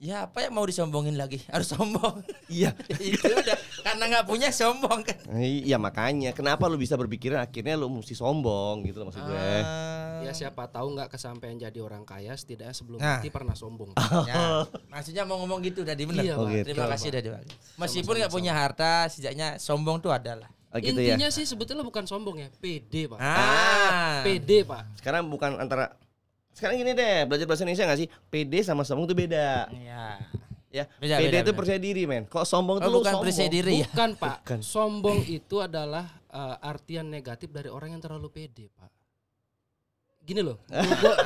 Ya 0.00 0.24
apa 0.24 0.40
yang 0.40 0.56
mau 0.56 0.64
disombongin 0.64 1.20
lagi? 1.20 1.44
Harus 1.52 1.76
sombong. 1.76 2.24
Iya. 2.50 2.72
itu 2.98 3.20
udah 3.44 3.54
karena 3.84 4.04
nggak 4.10 4.26
punya 4.26 4.48
sombong 4.50 5.04
kan. 5.04 5.20
Iya 5.36 5.76
makanya 5.76 6.32
kenapa 6.32 6.66
lu 6.66 6.74
bisa 6.74 6.96
berpikiran 6.96 7.38
akhirnya 7.38 7.76
lu 7.76 7.92
mesti 7.92 8.16
sombong 8.16 8.80
gitu 8.82 9.04
loh 9.04 9.12
maksud 9.12 9.22
gue. 9.22 9.36
Ah. 9.36 10.24
Ya 10.24 10.32
siapa 10.32 10.66
tahu 10.66 10.96
nggak 10.96 11.12
kesampaian 11.12 11.54
jadi 11.54 11.78
orang 11.78 12.02
kaya 12.02 12.32
setidaknya 12.32 12.72
sebelum 12.72 12.96
Nah. 12.96 13.20
mati 13.20 13.28
pernah 13.28 13.52
sombong. 13.52 13.92
Ya, 14.28 14.64
maksudnya 14.88 15.28
mau 15.28 15.36
ngomong 15.44 15.60
gitu 15.62 15.84
tadi 15.84 16.08
benar. 16.08 16.24
Iya, 16.24 16.34
Oh, 16.36 16.48
gitu. 16.48 16.64
Terima 16.72 16.88
kasih 16.88 17.08
Pak. 17.12 17.44
Meskipun 17.76 18.14
nggak 18.18 18.32
punya 18.32 18.52
harta, 18.56 19.04
setidaknya 19.06 19.60
sombong 19.60 20.00
tuh 20.00 20.16
adalah. 20.16 20.48
Oh, 20.70 20.78
gitu 20.78 20.96
ya. 20.96 21.14
Intinya 21.14 21.28
sih 21.28 21.42
sebetulnya 21.42 21.82
bukan 21.82 22.04
sombong 22.04 22.36
ya, 22.36 22.48
pede, 22.56 23.06
Pak. 23.06 23.18
Ah. 23.18 24.22
Pede, 24.22 24.62
Pak. 24.62 24.82
Sekarang 24.96 25.26
bukan 25.26 25.58
antara 25.58 25.98
sekarang 26.50 26.78
gini 26.78 26.92
deh, 26.92 27.26
belajar 27.26 27.46
bahasa 27.46 27.62
Indonesia 27.62 27.84
gak 27.84 27.98
sih? 27.98 28.08
PD 28.28 28.62
sama 28.62 28.82
sombong 28.82 29.04
tuh 29.04 29.14
beda. 29.14 29.66
Iya. 29.68 30.04
Ya, 30.70 30.84
Beda, 30.96 31.18
PD 31.18 31.26
beda, 31.26 31.38
itu 31.40 31.50
beda. 31.50 31.58
percaya 31.58 31.78
diri, 31.78 32.02
men. 32.04 32.22
Kok 32.24 32.44
sombong 32.44 32.78
Oh, 32.78 32.82
tuh 32.82 32.88
lu 32.88 32.98
bukan 32.98 33.10
sombong. 33.12 33.26
percaya 33.26 33.48
diri 33.48 33.82
ya. 33.82 33.88
Bukan, 33.90 34.10
Pak. 34.14 34.36
Bukan. 34.40 34.58
Sombong 34.62 35.18
itu 35.26 35.56
adalah 35.58 36.06
eh, 36.24 36.56
artian 36.62 37.02
negatif 37.04 37.50
dari 37.50 37.66
orang 37.66 37.90
yang 37.90 38.00
terlalu 38.00 38.30
pede, 38.30 38.70
Pak. 38.70 38.90
Gini 40.20 40.40
loh, 40.40 40.62
gua- 41.02 41.18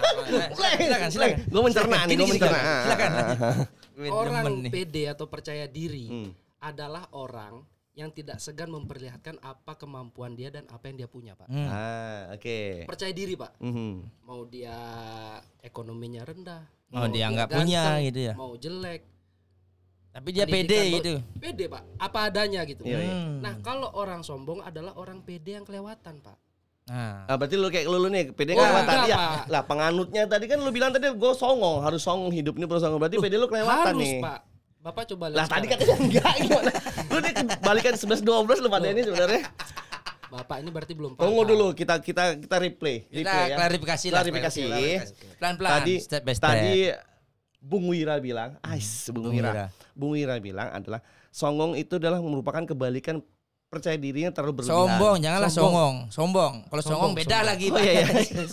Silakan, 0.79 1.09
silakan. 1.13 1.39
Gue 1.45 1.63
mencerna 1.63 1.99
nih, 2.07 2.15
gue 2.15 2.29
mencerna. 2.31 2.61
Silakan. 2.81 3.11
Gue 3.93 4.09
orang 4.09 4.35
demen 4.41 4.55
nih. 4.65 4.71
pede 4.73 5.03
atau 5.07 5.27
percaya 5.27 5.69
diri 5.69 6.09
Hmm. 6.09 6.31
adalah 6.59 7.05
orang 7.13 7.61
yang 7.95 8.11
tidak 8.11 8.43
segan 8.43 8.69
memperlihatkan 8.69 9.39
apa 9.39 9.79
kemampuan 9.79 10.35
dia 10.35 10.51
dan 10.51 10.67
apa 10.67 10.91
yang 10.91 10.97
dia 10.99 11.09
punya, 11.09 11.39
Pak. 11.39 11.47
Hmm. 11.47 11.69
Ah, 11.71 12.35
oke. 12.35 12.91
Percaya 12.91 13.15
diri, 13.15 13.39
Pak. 13.39 13.55
Mhm. 13.63 13.93
Mau 14.27 14.43
dia 14.45 14.75
ekonominya 15.63 16.27
rendah, 16.27 16.63
Mau 16.91 17.07
dia 17.07 17.31
nggak 17.31 17.49
punya 17.51 18.03
gitu 18.03 18.21
ya. 18.21 18.35
mau 18.35 18.55
jelek, 18.55 19.03
Tapi 20.11 20.29
dia 20.31 20.47
pede 20.47 20.81
gitu. 20.93 21.15
pede, 21.39 21.65
Pak. 21.67 21.83
Apa 21.99 22.31
adanya 22.31 22.67
gitu. 22.67 22.83
Iya, 22.83 22.99
iya. 22.99 23.15
Hmm. 23.15 23.39
Nah, 23.43 23.55
kalau 23.63 23.91
orang 23.95 24.23
sombong 24.23 24.63
adalah 24.63 24.95
orang 24.95 25.23
pede 25.23 25.55
yang 25.55 25.67
kelewatan, 25.67 26.19
Pak. 26.19 26.39
Nah. 26.85 27.25
Ah, 27.25 27.35
berarti 27.35 27.57
lu 27.57 27.67
kayak 27.67 27.87
lu, 27.89 27.97
lu 27.97 28.11
nih, 28.11 28.31
PD 28.31 28.53
Oh, 28.53 28.61
kelewatan 28.61 28.91
enggak, 28.93 29.09
ya. 29.09 29.17
Pak. 29.17 29.45
Lah 29.49 29.63
penganutnya 29.65 30.23
tadi 30.27 30.45
kan 30.47 30.59
lu 30.59 30.71
bilang 30.71 30.91
tadi 30.91 31.07
gue 31.09 31.33
songong, 31.33 31.83
harus 31.83 31.99
songong 31.99 32.31
hidup 32.31 32.59
ini 32.59 32.67
perlu 32.67 32.79
songong. 32.79 32.99
Berarti 32.99 33.17
PD 33.19 33.35
lu 33.39 33.47
kelewatan 33.47 33.95
Harus, 33.95 34.03
nih. 34.03 34.19
Pak. 34.19 34.41
Bapak 34.85 35.09
coba 35.09 35.33
lihat. 35.33 35.39
Lah 35.41 35.47
tadi 35.49 35.65
katanya 35.65 35.97
enggak 35.97 36.33
gimana? 36.45 36.73
Lu 37.09 37.19
nih 37.25 37.33
balikan 37.65 37.95
11 37.97 38.21
12 38.21 38.63
lu 38.63 38.69
pada 38.69 38.87
ini 38.93 39.03
sebenarnya. 39.03 39.43
Bapak 40.35 40.57
ini 40.61 40.71
berarti 40.75 40.93
belum 40.99 41.15
paham. 41.15 41.25
Tunggu 41.31 41.43
dulu 41.47 41.67
kita 41.73 41.99
kita 42.03 42.37
kita 42.37 42.57
replay. 42.59 43.07
Kita 43.07 43.23
replay 43.23 43.45
ya. 43.49 43.57
klarifikasi. 43.57 44.07
Klarifikasi. 44.11 44.63
Pelan-pelan. 45.39 45.73
Tadi 45.81 45.95
step 46.03 46.23
by 46.27 46.35
step. 46.35 46.47
tadi 46.51 46.75
Bung 47.65 47.89
Wira 47.89 48.21
bilang, 48.21 48.61
ais 48.61 49.09
Bung, 49.09 49.31
Bung 49.31 49.35
Wira. 49.41 49.51
Wira. 49.51 49.65
Bung 49.97 50.13
Wira 50.13 50.37
bilang 50.37 50.69
adalah 50.69 51.01
songong 51.33 51.81
itu 51.81 51.97
adalah 51.97 52.21
merupakan 52.21 52.61
kebalikan 52.67 53.25
percaya 53.75 53.97
dirinya 53.97 54.31
terlalu 54.31 54.63
berlebihan. 54.63 54.79
Sombong, 54.87 55.17
janganlah 55.19 55.51
songong. 55.51 55.95
Sombong. 56.09 56.55
Kalau 56.65 56.83
songong 56.83 57.11
Sombong, 57.11 57.13
beda 57.15 57.29
sombong. 57.35 57.49
lagi. 57.51 57.67
Oh, 57.69 57.79
iya, 57.79 57.93
iya. 57.93 58.07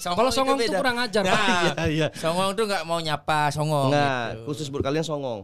Kalau 0.17 0.31
songong 0.33 0.57
itu 0.57 0.73
kurang 0.73 0.97
ajar. 0.97 1.21
Nah, 1.21 1.37
Iya, 1.37 1.85
iya. 1.87 2.07
Songong 2.23 2.49
tuh 2.51 2.65
nggak 2.65 2.83
mau 2.83 2.97
nyapa 2.97 3.49
songong. 3.49 3.89
Nah, 3.89 4.33
gitu. 4.33 4.49
khusus 4.49 4.67
buat 4.67 4.81
kalian 4.81 5.03
songong. 5.03 5.39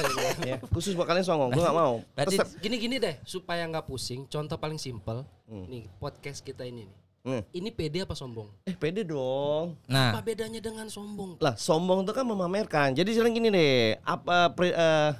ya, 0.50 0.56
khusus 0.68 0.92
buat 0.92 1.06
kalian 1.06 1.24
songong. 1.24 1.48
Gua 1.50 1.62
gak 1.64 1.76
mau. 1.76 1.94
Berarti. 2.12 2.36
Gini-gini 2.60 2.96
deh, 2.96 3.16
supaya 3.22 3.64
nggak 3.64 3.84
pusing. 3.84 4.24
Contoh 4.26 4.54
paling 4.54 4.76
simpel, 4.76 5.24
Hmm. 5.44 5.64
nih 5.66 5.88
podcast 5.96 6.40
kita 6.40 6.62
ini 6.62 6.84
nih. 6.84 6.98
Hmm. 7.22 7.42
Ini 7.48 7.70
pede 7.70 8.02
apa 8.02 8.12
sombong? 8.12 8.50
Eh, 8.62 8.74
pede 8.74 9.02
dong. 9.02 9.78
nah, 9.86 10.10
Apa 10.10 10.26
bedanya 10.26 10.58
dengan 10.58 10.86
sombong? 10.86 11.38
Lah, 11.38 11.54
sombong 11.54 12.02
itu 12.02 12.10
kan 12.10 12.24
memamerkan. 12.24 12.88
Jadi 12.92 13.14
sekarang 13.14 13.30
gini 13.32 13.46
deh, 13.46 13.94
apa 14.02 14.50
pre- 14.50 14.74
eh, 14.74 15.10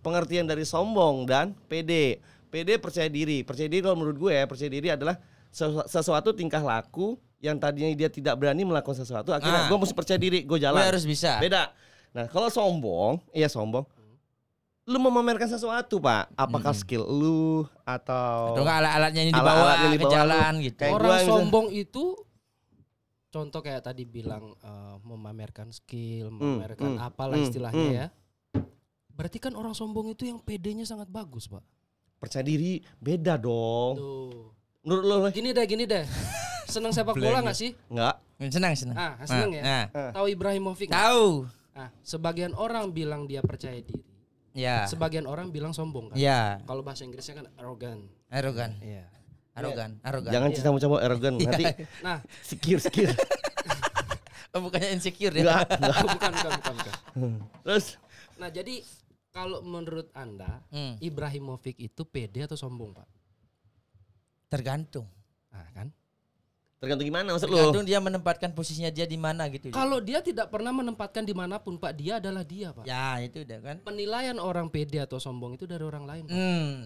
pengertian 0.00 0.44
dari 0.44 0.64
sombong 0.64 1.24
dan 1.24 1.52
pede? 1.66 2.16
Pede 2.54 2.78
percaya 2.78 3.10
diri. 3.10 3.42
Percaya 3.42 3.66
diri 3.66 3.82
kalau 3.82 3.98
menurut 3.98 4.14
gue 4.14 4.30
ya, 4.30 4.46
percaya 4.46 4.70
diri 4.70 4.94
adalah 4.94 5.18
sesu- 5.50 5.82
sesuatu 5.90 6.30
tingkah 6.30 6.62
laku 6.62 7.18
yang 7.42 7.58
tadinya 7.58 7.90
dia 7.92 8.06
tidak 8.06 8.38
berani 8.38 8.62
melakukan 8.62 8.94
sesuatu, 8.94 9.34
akhirnya 9.34 9.66
Ah. 9.66 9.68
gue 9.68 9.78
mesti 9.82 9.92
percaya 9.92 10.16
diri, 10.16 10.46
gue 10.46 10.58
jalan. 10.62 10.78
gue 10.78 10.90
harus 10.94 11.02
bisa. 11.02 11.42
Beda. 11.42 11.74
Nah, 12.14 12.30
kalau 12.30 12.46
sombong, 12.46 13.18
iya 13.34 13.50
sombong. 13.50 13.82
Lu 14.86 15.02
memamerkan 15.02 15.50
sesuatu, 15.50 15.98
Pak. 15.98 16.30
Apakah 16.38 16.70
skill 16.70 17.02
lu 17.02 17.66
atau 17.82 18.54
Atau 18.54 18.62
alat-alatnya 18.62 19.22
ini 19.26 19.32
dibawa 19.34 19.82
yang 19.82 19.92
ke 19.92 19.96
dibawa 19.98 20.12
jalan 20.14 20.52
gitu. 20.62 20.76
Kayak 20.78 20.92
Orang 20.94 21.04
gua 21.04 21.16
misalnya- 21.18 21.32
sombong 21.42 21.66
itu 21.74 22.04
contoh 23.34 23.60
kayak 23.66 23.82
tadi 23.82 24.06
bilang 24.06 24.54
eh, 24.62 24.94
memamerkan 25.02 25.74
skill, 25.74 26.30
memamerkan 26.30 27.02
hmm, 27.02 27.02
apalah 27.02 27.34
hmm, 27.34 27.46
istilahnya 27.50 27.82
hmm. 27.82 27.98
ya. 27.98 28.06
Berarti 29.10 29.42
kan 29.42 29.58
orang 29.58 29.74
sombong 29.74 30.14
itu 30.14 30.22
yang 30.28 30.38
pedenya 30.38 30.86
sangat 30.86 31.10
bagus, 31.10 31.50
Pak. 31.50 31.73
Percaya 32.24 32.40
diri 32.40 32.72
beda 32.96 33.36
dong. 33.36 33.92
Tuh. 33.94 34.48
Menurut 34.82 35.04
lu, 35.04 35.16
Le? 35.20 35.30
Gini 35.30 35.50
deh, 35.52 35.64
gini 35.64 35.84
deh. 35.84 36.04
Senang 36.64 36.92
sepak 36.96 37.14
bola 37.14 37.40
nggak 37.40 37.54
sih? 37.54 37.76
Enggak. 37.88 38.16
Senang, 38.50 38.72
senang. 38.74 38.96
Ah, 38.96 39.14
senang 39.22 39.52
ya. 39.52 39.62
Nah, 39.62 39.84
Tahu 40.12 40.26
Ibrahimovic? 40.28 40.88
nggak? 40.88 41.04
tahu. 41.04 41.28
Ah, 41.74 41.90
sebagian 42.00 42.52
orang 42.54 42.90
bilang 42.90 43.24
dia 43.24 43.40
percaya 43.40 43.76
diri. 43.76 44.00
Ya. 44.54 44.86
Sebagian 44.86 45.26
orang 45.26 45.50
bilang 45.50 45.74
sombong 45.74 46.10
kan. 46.10 46.16
Ya. 46.16 46.62
Kalau 46.62 46.86
bahasa 46.86 47.02
Inggrisnya 47.02 47.42
kan 47.42 47.46
arrogant. 47.58 48.06
Arogan. 48.30 48.78
Iya. 48.78 49.10
Arogan, 49.54 49.98
arogan. 50.02 50.30
Jangan 50.34 50.48
Iya. 50.50 50.54
cerita 50.58 50.70
macam 50.70 50.90
arrogant 50.98 51.36
nanti 51.46 51.64
Nah, 52.02 52.18
sikir 52.40 52.78
sikir. 52.78 53.10
Oh, 54.54 54.62
bukannya 54.62 54.94
insecure 54.94 55.34
ya. 55.34 55.42
Enggak, 55.42 55.66
enggak. 55.66 55.98
bukan, 55.98 56.14
bukan, 56.14 56.50
bukan, 56.54 56.74
bukan. 56.78 56.94
Terus 57.66 57.86
Nah, 58.34 58.48
jadi 58.50 58.74
kalau 59.34 59.58
menurut 59.66 60.14
Anda, 60.14 60.62
Hmm, 60.70 60.94
Ibrahimovic 61.02 61.74
itu 61.82 62.06
pede 62.06 62.46
atau 62.46 62.54
sombong, 62.54 62.94
Pak? 62.94 63.08
tergantung. 64.46 65.10
Ah, 65.50 65.66
kan? 65.74 65.90
tergantung 66.78 67.08
gimana 67.10 67.32
maksud 67.34 67.48
lu? 67.50 67.56
Tergantung 67.58 67.86
dia 67.88 67.98
menempatkan 67.98 68.52
posisinya 68.54 68.92
dia 68.92 69.08
di 69.08 69.16
mana 69.18 69.48
gitu. 69.50 69.72
Kalau 69.74 69.98
dia 69.98 70.20
tidak 70.20 70.52
pernah 70.52 70.70
menempatkan 70.70 71.26
di 71.26 71.34
mana 71.34 71.58
pun, 71.58 71.74
Pak, 71.74 71.90
dia 71.96 72.22
adalah 72.22 72.44
dia, 72.46 72.70
Pak. 72.70 72.84
Ya, 72.86 73.18
itu 73.18 73.42
udah 73.42 73.58
kan. 73.64 73.76
Penilaian 73.82 74.38
orang 74.38 74.70
pede 74.70 75.02
atau 75.02 75.18
sombong 75.18 75.58
itu 75.58 75.64
dari 75.66 75.82
orang 75.82 76.04
lain. 76.06 76.22
Pak. 76.28 76.36
Hmm. 76.36 76.78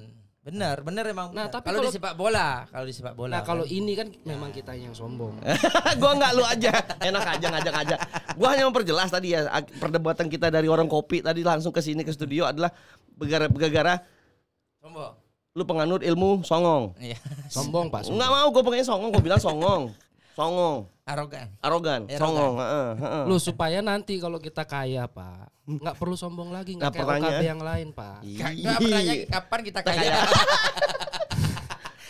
Benar, 0.48 0.80
benar 0.80 1.04
emang. 1.04 1.28
Nah, 1.36 1.52
tapi 1.52 1.68
kalau 1.68 1.84
di 1.84 1.92
sepak 1.92 2.16
bola, 2.16 2.64
kalau 2.72 2.88
di 2.88 2.94
sepak 2.96 3.12
bola. 3.12 3.36
Nah, 3.36 3.42
kalau 3.44 3.68
kan. 3.68 3.76
ini 3.76 3.92
kan 3.92 4.08
memang 4.24 4.48
kita 4.48 4.72
yang 4.72 4.96
sombong. 4.96 5.36
gua 6.00 6.16
enggak 6.16 6.32
lu 6.32 6.40
aja. 6.40 6.72
Enak 7.04 7.24
aja 7.36 7.46
ngajak 7.52 7.74
aja. 7.76 7.96
Gua 8.32 8.56
hanya 8.56 8.64
memperjelas 8.64 9.12
tadi 9.12 9.36
ya 9.36 9.44
perdebatan 9.76 10.32
kita 10.32 10.48
dari 10.48 10.64
orang 10.64 10.88
kopi 10.88 11.20
tadi 11.20 11.44
langsung 11.44 11.68
ke 11.68 11.84
sini 11.84 12.00
ke 12.00 12.16
studio 12.16 12.48
adalah 12.48 12.72
begara 13.12 13.44
begara 13.52 14.00
Sombong. 14.80 15.12
Lu 15.52 15.68
penganut 15.68 16.00
ilmu 16.00 16.40
songong. 16.48 16.96
Iya. 16.96 17.20
Sombong 17.52 17.92
Pak. 17.92 18.08
Enggak 18.08 18.30
mau 18.32 18.48
gue 18.48 18.62
pengen 18.64 18.86
songong, 18.88 19.10
gue 19.12 19.20
bilang 19.20 19.42
songong. 19.42 19.92
Songong, 20.38 20.86
Arogan. 21.02 21.46
arogan, 21.58 22.00
Arogan. 22.06 22.14
songong, 22.14 22.54
heeh, 22.56 22.88
heeh. 22.94 23.22
Lu 23.26 23.36
supaya 23.36 23.78
nanti 23.82 24.16
kalau 24.16 24.38
kita 24.38 24.62
kaya 24.62 25.02
Pak, 25.04 25.50
nggak 25.66 25.94
perlu 25.98 26.14
sombong 26.14 26.48
lagi, 26.48 26.72
Nah, 26.72 26.78
nggak 26.78 26.90
kayak 26.94 27.02
pertanyaan- 27.02 27.34
OKB 27.34 27.42
yang 27.44 27.60
lain 27.60 27.86
Pak. 27.90 28.16
Enggak 28.22 28.50
Ih. 28.54 28.64
bertanya 28.78 29.12
kapan 29.28 29.60
kita 29.66 29.80
kaya. 29.82 30.14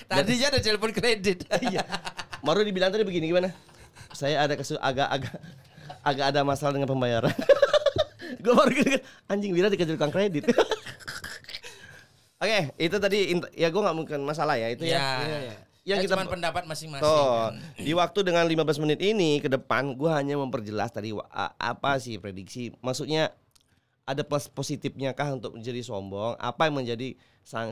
Tadinya 0.09 0.47
ada 0.47 0.59
telepon 0.59 0.91
kredit. 0.91 1.45
Iya. 1.65 1.83
Baru 2.39 2.61
dibilang 2.61 2.89
tadi 2.89 3.03
begini 3.03 3.27
gimana? 3.27 3.51
Saya 4.13 4.41
ada 4.41 4.55
kesu 4.55 4.77
agak 4.79 5.09
agak 5.09 5.35
agak 6.03 6.25
ada 6.29 6.41
masalah 6.43 6.71
dengan 6.71 6.87
pembayaran. 6.87 7.33
gue 8.45 8.53
baru 8.53 8.71
gini, 8.71 8.97
anjing 9.25 9.51
Wira 9.53 9.69
dikejar 9.69 9.97
tukang 9.97 10.09
kredit. 10.09 10.45
Oke, 12.39 12.59
itu 12.77 12.97
tadi 12.99 13.19
ya 13.53 13.69
gue 13.69 13.81
nggak 13.81 13.97
mungkin 13.97 14.19
masalah 14.23 14.55
ya 14.55 14.69
itu 14.69 14.85
ya. 14.85 14.95
Iya. 14.95 15.09
Iya, 15.19 15.39
iya. 15.45 15.55
Yang 15.89 16.05
Yang 16.05 16.05
kita- 16.05 16.17
cuma 16.21 16.25
pendapat 16.29 16.63
masing-masing. 16.69 17.09
Toh, 17.09 17.49
kan. 17.49 17.57
di 17.89 17.93
waktu 17.97 18.19
dengan 18.21 18.45
15 18.45 18.85
menit 18.85 19.01
ini 19.01 19.41
ke 19.41 19.49
depan 19.49 19.97
gue 19.97 20.11
hanya 20.13 20.37
memperjelas 20.37 20.93
tadi 20.93 21.17
apa 21.57 21.97
sih 21.97 22.21
prediksi. 22.21 22.77
Maksudnya 22.85 23.33
ada 24.05 24.21
plus 24.21 24.53
positifnya 24.53 25.17
kah 25.17 25.33
untuk 25.33 25.57
menjadi 25.57 25.81
sombong? 25.81 26.37
Apa 26.37 26.69
yang 26.69 26.85
menjadi 26.85 27.17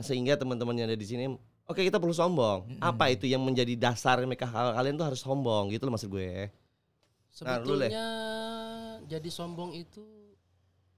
sehingga 0.01 0.33
teman-teman 0.33 0.73
yang 0.73 0.89
ada 0.89 0.97
di 0.97 1.05
sini 1.05 1.29
Oke 1.67 1.83
kita 1.85 2.01
perlu 2.01 2.15
sombong. 2.15 2.79
Apa 2.81 3.13
itu 3.13 3.29
yang 3.29 3.43
menjadi 3.45 3.77
dasar 3.77 4.17
mereka 4.25 4.49
kalian 4.49 4.97
tuh 4.97 5.05
harus 5.13 5.21
sombong 5.21 5.69
gitu 5.69 5.85
loh 5.85 5.93
maksud 5.93 6.09
gue. 6.09 6.49
Nah. 6.49 7.61
Sebetulnya 7.61 8.07
jadi 9.05 9.29
sombong 9.29 9.77
itu 9.77 10.01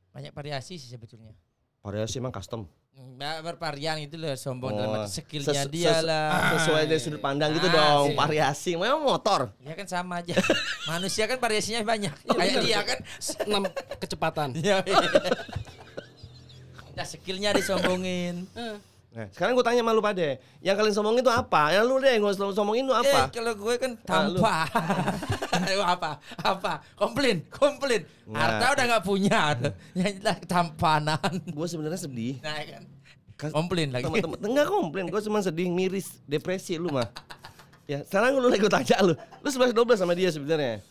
Banyak 0.10 0.34
variasi 0.34 0.82
sih 0.82 0.90
sebetulnya. 0.90 1.34
Variasi 1.80 2.20
emang 2.20 2.32
custom. 2.32 2.68
Mbak 3.00 3.38
bervarian 3.42 3.96
itu 3.98 4.16
loh 4.16 4.32
sombong 4.34 4.72
Oh, 4.72 4.78
dalam 4.78 5.00
arti 5.02 5.24
skillnya 5.24 5.64
ses- 5.64 5.72
dia 5.72 5.92
ses- 5.94 6.04
lah. 6.04 6.28
Sesuai 6.54 6.84
dari 6.84 7.00
sudut 7.00 7.20
pandang 7.20 7.52
gitu 7.52 7.68
Ah, 7.68 7.76
dong. 7.96 8.06
sih. 8.06 8.16
Variasi. 8.16 8.72
Memang 8.76 9.02
motor. 9.02 9.56
Ya 9.60 9.72
kan 9.74 9.88
sama 9.88 10.20
aja. 10.20 10.36
Manusia 10.92 11.24
kan 11.24 11.36
variasinya 11.38 11.80
banyak. 11.82 12.12
Kayak 12.26 12.56
dia 12.62 12.80
kan. 12.84 13.00
enam 13.46 13.64
kecepatan. 13.98 14.50
Ya. 14.60 14.84
Nah, 16.92 17.08
skillnya 17.08 17.56
disombongin. 17.56 18.44
Eh, 19.10 19.18
Nah, 19.18 19.28
sekarang 19.34 19.58
gue 19.58 19.66
tanya 19.66 19.82
malu 19.82 20.06
pada, 20.06 20.38
yang 20.62 20.78
kalian 20.78 20.94
sombongin 20.94 21.26
itu 21.26 21.34
apa? 21.34 21.74
Ya 21.74 21.82
lu 21.82 21.98
deh 21.98 22.14
yang 22.14 22.22
gue 22.22 22.54
sombongin 22.54 22.86
itu 22.86 22.94
apa? 22.94 23.26
Eh, 23.26 23.26
kalau 23.34 23.54
gue 23.58 23.74
kan 23.76 23.92
Ah, 23.98 24.06
tanpa. 24.06 24.56
Ayo, 25.66 25.82
apa? 25.82 26.12
Apa? 26.38 26.74
Komplain, 26.94 27.42
komplain. 27.50 28.06
Nah. 28.30 28.38
Harta 28.38 28.78
udah 28.78 28.86
nggak 28.86 29.04
punya. 29.04 29.42
Yang 29.98 30.22
jelas 30.22 30.38
tampanan. 30.46 31.18
Gue 31.50 31.66
sebenarnya 31.66 31.98
sedih. 31.98 32.38
Nah, 32.40 32.54
kan. 32.62 32.84
Kas- 33.34 33.56
Komplain 33.56 33.90
lagi. 33.90 34.06
Teman-teman 34.06 34.38
enggak 34.46 34.68
komplain, 34.68 35.06
gue 35.10 35.22
cuma 35.26 35.40
sedih, 35.42 35.74
miris, 35.74 36.22
depresi 36.30 36.78
lu 36.78 36.94
mah. 36.94 37.10
Ya, 37.90 38.06
sekarang 38.06 38.38
lu 38.38 38.46
lagi 38.46 38.62
gue 38.62 38.70
tanya 38.70 39.02
lu. 39.02 39.18
Lu 39.42 39.50
11 39.50 39.74
12 39.74 39.98
sama 39.98 40.14
dia 40.14 40.30
sebenarnya. 40.30 40.86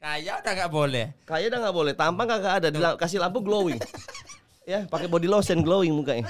Kayak 0.00 0.40
udah 0.40 0.52
nggak 0.56 0.72
boleh. 0.72 1.06
Kayaknya 1.28 1.48
udah 1.52 1.60
nggak 1.60 1.76
boleh, 1.76 1.92
tampang 1.92 2.24
kagak 2.24 2.52
ada, 2.56 2.68
Dila- 2.72 2.96
kasih 2.96 3.20
lampu 3.20 3.44
glowing. 3.44 3.76
ya, 4.70 4.88
pakai 4.88 5.12
body 5.12 5.28
lotion 5.28 5.60
glowing 5.60 5.92
mukanya. 5.92 6.24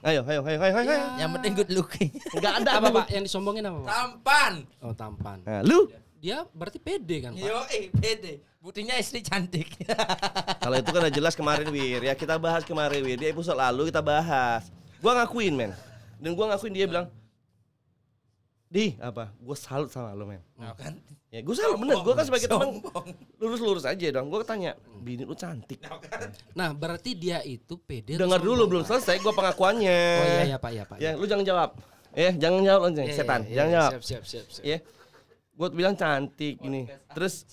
Ayo, 0.00 0.20
ayo, 0.24 0.40
ayo, 0.44 0.58
ayo, 0.60 0.74
ayo. 0.80 0.96
Yang 1.20 1.30
penting 1.36 1.52
good 1.56 1.70
looking. 1.72 2.10
Enggak 2.36 2.52
ada 2.64 2.70
apa 2.80 2.88
apa, 2.88 2.98
Pak? 3.00 3.06
Yang 3.12 3.24
disombongin 3.28 3.64
apa 3.68 3.78
Pak? 3.84 3.88
Tampan. 3.88 4.52
Oh 4.80 4.92
tampan. 4.92 5.38
Nah, 5.44 5.60
lu 5.64 5.88
Dia 6.20 6.44
berarti 6.52 6.76
pede 6.76 7.16
kan 7.24 7.32
Pak? 7.32 7.40
Yo, 7.40 7.58
eh, 7.72 7.88
pede. 7.88 8.44
Buktinya 8.60 8.92
istri 9.00 9.24
cantik. 9.24 9.72
kalau 10.64 10.76
itu 10.76 10.90
kan 10.92 11.00
udah 11.08 11.14
jelas 11.16 11.32
kemarin 11.32 11.72
Wir, 11.72 12.00
ya 12.04 12.12
kita 12.12 12.36
bahas 12.36 12.60
kemarin 12.60 13.00
Wir. 13.00 13.16
Di 13.16 13.32
episode 13.32 13.56
lalu 13.56 13.88
kita 13.88 14.04
bahas. 14.04 14.68
Gua 15.00 15.16
ngakuin, 15.16 15.56
men. 15.56 15.72
Dan 16.20 16.36
gua 16.36 16.52
ngakuin 16.52 16.76
dia 16.76 16.84
bilang, 16.84 17.08
"Di, 18.70 18.94
apa? 19.02 19.34
Gue 19.36 19.58
salut 19.58 19.90
sama 19.90 20.14
lu, 20.14 20.30
men." 20.30 20.38
Nah, 20.54 20.72
kan. 20.78 20.94
Ya, 21.30 21.42
gue 21.42 21.54
salut 21.54 21.78
bener. 21.78 21.98
Gue 22.06 22.14
kan 22.14 22.22
sebagai 22.22 22.46
teman 22.46 22.78
Sombong. 22.78 23.06
lurus-lurus 23.42 23.82
aja 23.82 24.06
dong. 24.14 24.30
Gue 24.30 24.46
tanya, 24.46 24.78
"Bini 25.02 25.26
lu 25.26 25.34
cantik." 25.34 25.82
Nah 26.54 26.70
berarti 26.70 27.18
dia 27.18 27.42
itu 27.42 27.74
pede. 27.82 28.14
Dengar 28.14 28.38
dulu 28.38 28.66
belum 28.70 28.82
selesai 28.86 29.18
gua 29.18 29.34
pengakuannya. 29.34 30.00
Oh 30.18 30.26
iya 30.26 30.42
iya 30.54 30.56
Pak, 30.58 30.70
iya 30.70 30.84
Pak. 30.86 30.96
Ya, 31.02 31.10
lu 31.18 31.26
jangan 31.26 31.42
jawab. 31.42 31.70
Eh, 32.10 32.32
jangan 32.34 32.62
jawab 32.66 32.80
lu, 32.82 32.88
Iya, 32.98 33.14
setan. 33.14 33.40
iya, 33.46 33.54
jangan 33.54 33.70
iya, 33.70 33.78
jawab. 33.78 33.90
Siap 33.90 34.02
siap 34.02 34.22
siap. 34.26 34.46
siap. 34.50 34.64
Ya. 34.66 34.78
Gua 35.54 35.68
bilang 35.70 35.94
cantik 35.94 36.58
gini. 36.58 36.86
Terus 37.14 37.46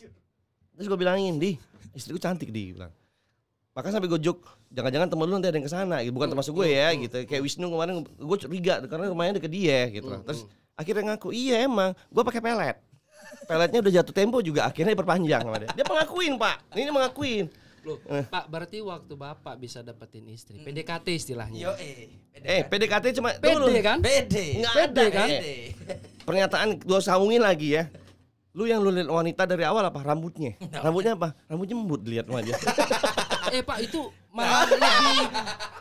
terus 0.74 0.86
gua 0.86 0.97
bilangin, 0.97 1.38
"Di, 1.38 1.57
istriku 1.93 2.17
cantik 2.17 2.50
di." 2.50 2.74
bilang. 2.74 2.93
Maka 3.77 3.93
sampai 3.93 4.09
gue 4.09 4.17
jok, 4.17 4.41
jangan-jangan 4.74 5.05
temen 5.05 5.25
lu 5.29 5.33
nanti 5.38 5.53
ada 5.53 5.57
yang 5.62 5.67
ke 5.69 5.69
sana, 5.69 6.01
gitu. 6.01 6.09
bukan 6.09 6.33
termasuk 6.33 6.50
gue 6.50 6.65
ya, 6.74 6.89
gitu. 6.97 7.29
Kayak 7.29 7.45
Wisnu 7.45 7.69
kemarin, 7.69 8.01
gue 8.01 8.38
curiga 8.41 8.81
karena 8.89 9.05
rumahnya 9.13 9.38
deket 9.38 9.53
dia, 9.53 9.86
gitu. 9.93 10.09
Terus 10.25 10.50
akhirnya 10.77 11.03
ngaku, 11.12 11.34
iya 11.34 11.65
emang, 11.65 11.91
gue 12.07 12.24
pakai 12.24 12.39
pelet. 12.39 12.77
Peletnya 13.43 13.79
udah 13.81 13.93
jatuh 13.93 14.13
tempo 14.13 14.38
juga, 14.39 14.63
akhirnya 14.63 14.93
diperpanjang 14.93 15.41
sama 15.41 15.57
dia. 15.57 15.69
Dia 15.74 15.84
pengakuin 15.84 16.38
pak, 16.38 16.57
ini 16.72 16.88
mengakuin. 16.88 17.46
Loh, 17.81 18.03
Pak 18.03 18.46
berarti 18.48 18.84
waktu 18.84 19.13
Bapak 19.15 19.55
bisa 19.55 19.79
dapetin 19.79 20.27
istri, 20.27 20.60
PDKT 20.60 21.07
istilahnya. 21.10 21.55
Yo, 21.57 21.72
eh. 21.77 22.12
Eh, 22.36 22.62
PDKT 22.62 23.15
cuma 23.15 23.31
Pede 23.34 23.55
dulu. 23.55 23.72
kan? 23.79 23.98
Pede. 24.00 24.60
Nggak 24.60 24.74
Pede 24.75 24.91
ada, 24.91 25.03
kan? 25.10 25.27
eh. 25.29 25.39
Pede. 25.72 25.96
pernyataan 26.22 26.69
gue 26.77 27.00
sambungin 27.00 27.39
lagi 27.39 27.74
ya. 27.74 27.88
Lu 28.51 28.67
yang 28.67 28.84
lu 28.84 28.91
lihat 28.91 29.07
wanita 29.07 29.48
dari 29.48 29.63
awal 29.63 29.88
apa 29.88 30.03
rambutnya? 30.03 30.60
Rambutnya 30.74 31.15
apa? 31.15 31.31
Rambutnya 31.48 31.75
embut 31.75 32.01
dilihat 32.03 32.27
sama 32.27 32.43
dia. 32.43 32.55
Eh 33.48 33.63
Pak 33.63 33.79
itu 33.79 34.12
malah 34.27 34.67
lebih 34.67 34.84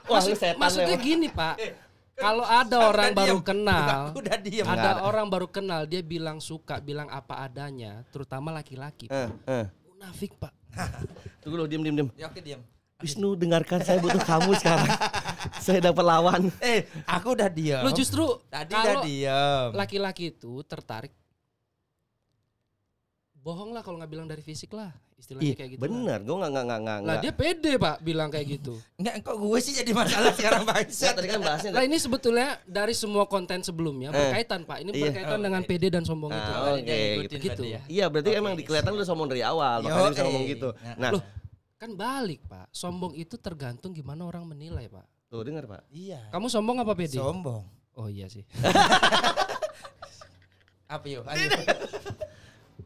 Wah, 0.07 0.23
maksud- 0.23 0.31
lu 0.31 0.39
setan 0.39 0.55
maksudnya 0.55 0.95
gini 0.95 1.27
Pak. 1.27 1.59
Kalau 2.17 2.49
ada 2.49 2.77
orang 2.89 3.13
Udah 3.13 3.21
baru 3.21 3.37
diem. 3.37 3.45
kenal, 3.45 3.85
Udah, 3.85 4.01
udah 4.25 4.37
diem. 4.41 4.65
Nggak 4.65 4.81
ada 4.81 4.91
ada. 4.97 5.03
orang 5.05 5.27
baru 5.29 5.49
kenal 5.53 5.83
dia 5.85 6.01
bilang 6.01 6.41
suka, 6.41 6.81
bilang 6.81 7.13
apa 7.13 7.45
adanya, 7.45 8.01
terutama 8.09 8.49
laki-laki. 8.57 9.13
Eh, 9.13 9.29
eh. 9.45 9.67
Munafik 9.93 10.33
Pak. 10.41 10.53
Tunggu 11.45 11.61
lu 11.61 11.69
diam 11.69 11.85
diam 11.85 11.95
diam. 11.95 12.09
Ya, 12.17 12.33
oke 12.33 12.41
diam. 12.41 12.65
Wisnu 12.97 13.37
dengarkan 13.37 13.85
saya 13.85 14.01
butuh 14.01 14.25
kamu 14.25 14.57
sekarang. 14.57 14.89
saya 15.65 15.85
dapat 15.85 16.05
lawan. 16.09 16.49
Eh, 16.65 16.89
aku 17.05 17.37
udah 17.37 17.53
diam. 17.53 17.85
Lu 17.85 17.93
justru 17.93 18.25
tadi 18.49 18.73
udah 18.73 18.81
kalau 18.81 19.03
diam. 19.05 19.69
laki-laki 19.77 20.33
itu 20.33 20.65
tertarik 20.65 21.13
bohong 23.47 23.71
lah 23.71 23.79
kalau 23.81 23.95
nggak 23.97 24.11
bilang 24.11 24.27
dari 24.27 24.43
fisik 24.43 24.75
lah 24.75 24.91
istilahnya 25.15 25.47
Iya, 25.47 25.55
kayak 25.55 25.71
gitu 25.71 25.81
bener. 25.81 26.19
Gue 26.21 26.35
nggak 26.35 26.51
nggak 26.51 26.65
nggak 26.67 26.79
nggak. 26.83 26.99
lah 27.07 27.17
dia 27.17 27.31
pede 27.33 27.73
pak 27.79 27.97
bilang 28.01 28.27
kayak 28.27 28.47
gitu 28.53 28.75
Enggak, 28.99 29.23
kok 29.23 29.37
gue 29.37 29.59
sih 29.61 29.73
jadi 29.73 29.91
masalah 29.93 30.33
sekarang 30.33 30.63
bangsa. 30.65 31.07
tadi 31.17 31.29
kan 31.29 31.41
bahasnya. 31.41 31.71
lah 31.71 31.83
ini 31.83 31.97
sebetulnya 31.97 32.59
dari 32.65 32.91
semua 32.93 33.23
konten 33.25 33.63
sebelumnya 33.63 34.11
Eh. 34.11 34.19
berkaitan 34.35 34.61
pak 34.63 34.79
ini 34.81 34.91
Iya. 34.91 35.03
berkaitan 35.07 35.39
Oh, 35.39 35.45
dengan 35.45 35.63
oke. 35.63 35.69
pede 35.69 35.87
dan 35.89 36.03
sombong 36.03 36.31
Ah, 36.31 36.37
itu 36.37 36.51
oke, 36.51 36.67
Dia 36.83 36.97
ngikutin 37.15 37.39
gitu. 37.39 37.47
Gitu. 37.47 37.63
ya. 37.71 37.81
Iya, 37.87 38.05
berarti 38.09 38.29
Oke. 38.29 38.41
emang 38.41 38.53
kelihatan 38.59 38.91
lu 38.91 39.05
sombong 39.05 39.29
dari 39.31 39.43
awal. 39.43 39.79
Makanya 39.81 40.11
bisa 40.11 40.25
ngomong 40.27 40.45
gitu. 40.45 40.69
Nah. 40.75 40.97
Nah, 40.99 41.11
Loh. 41.15 41.23
kan 41.77 41.91
balik 41.93 42.41
pak 42.45 42.67
sombong 42.69 43.15
itu 43.15 43.37
tergantung 43.37 43.93
gimana 43.93 44.25
orang 44.25 44.43
menilai 44.43 44.89
pak 44.89 45.07
tuh 45.27 45.43
dengar 45.43 45.67
pak. 45.67 45.87
Iya. 45.89 46.19
kamu 46.29 46.47
sombong 46.49 46.81
apa 46.81 46.93
pede 46.93 47.15
Sombong. 47.15 47.63
oh 47.95 48.09
iya 48.09 48.27
sih 48.27 48.43
Apa 50.87 51.03
yuk? 51.05 51.27
Ayo. 51.27 51.51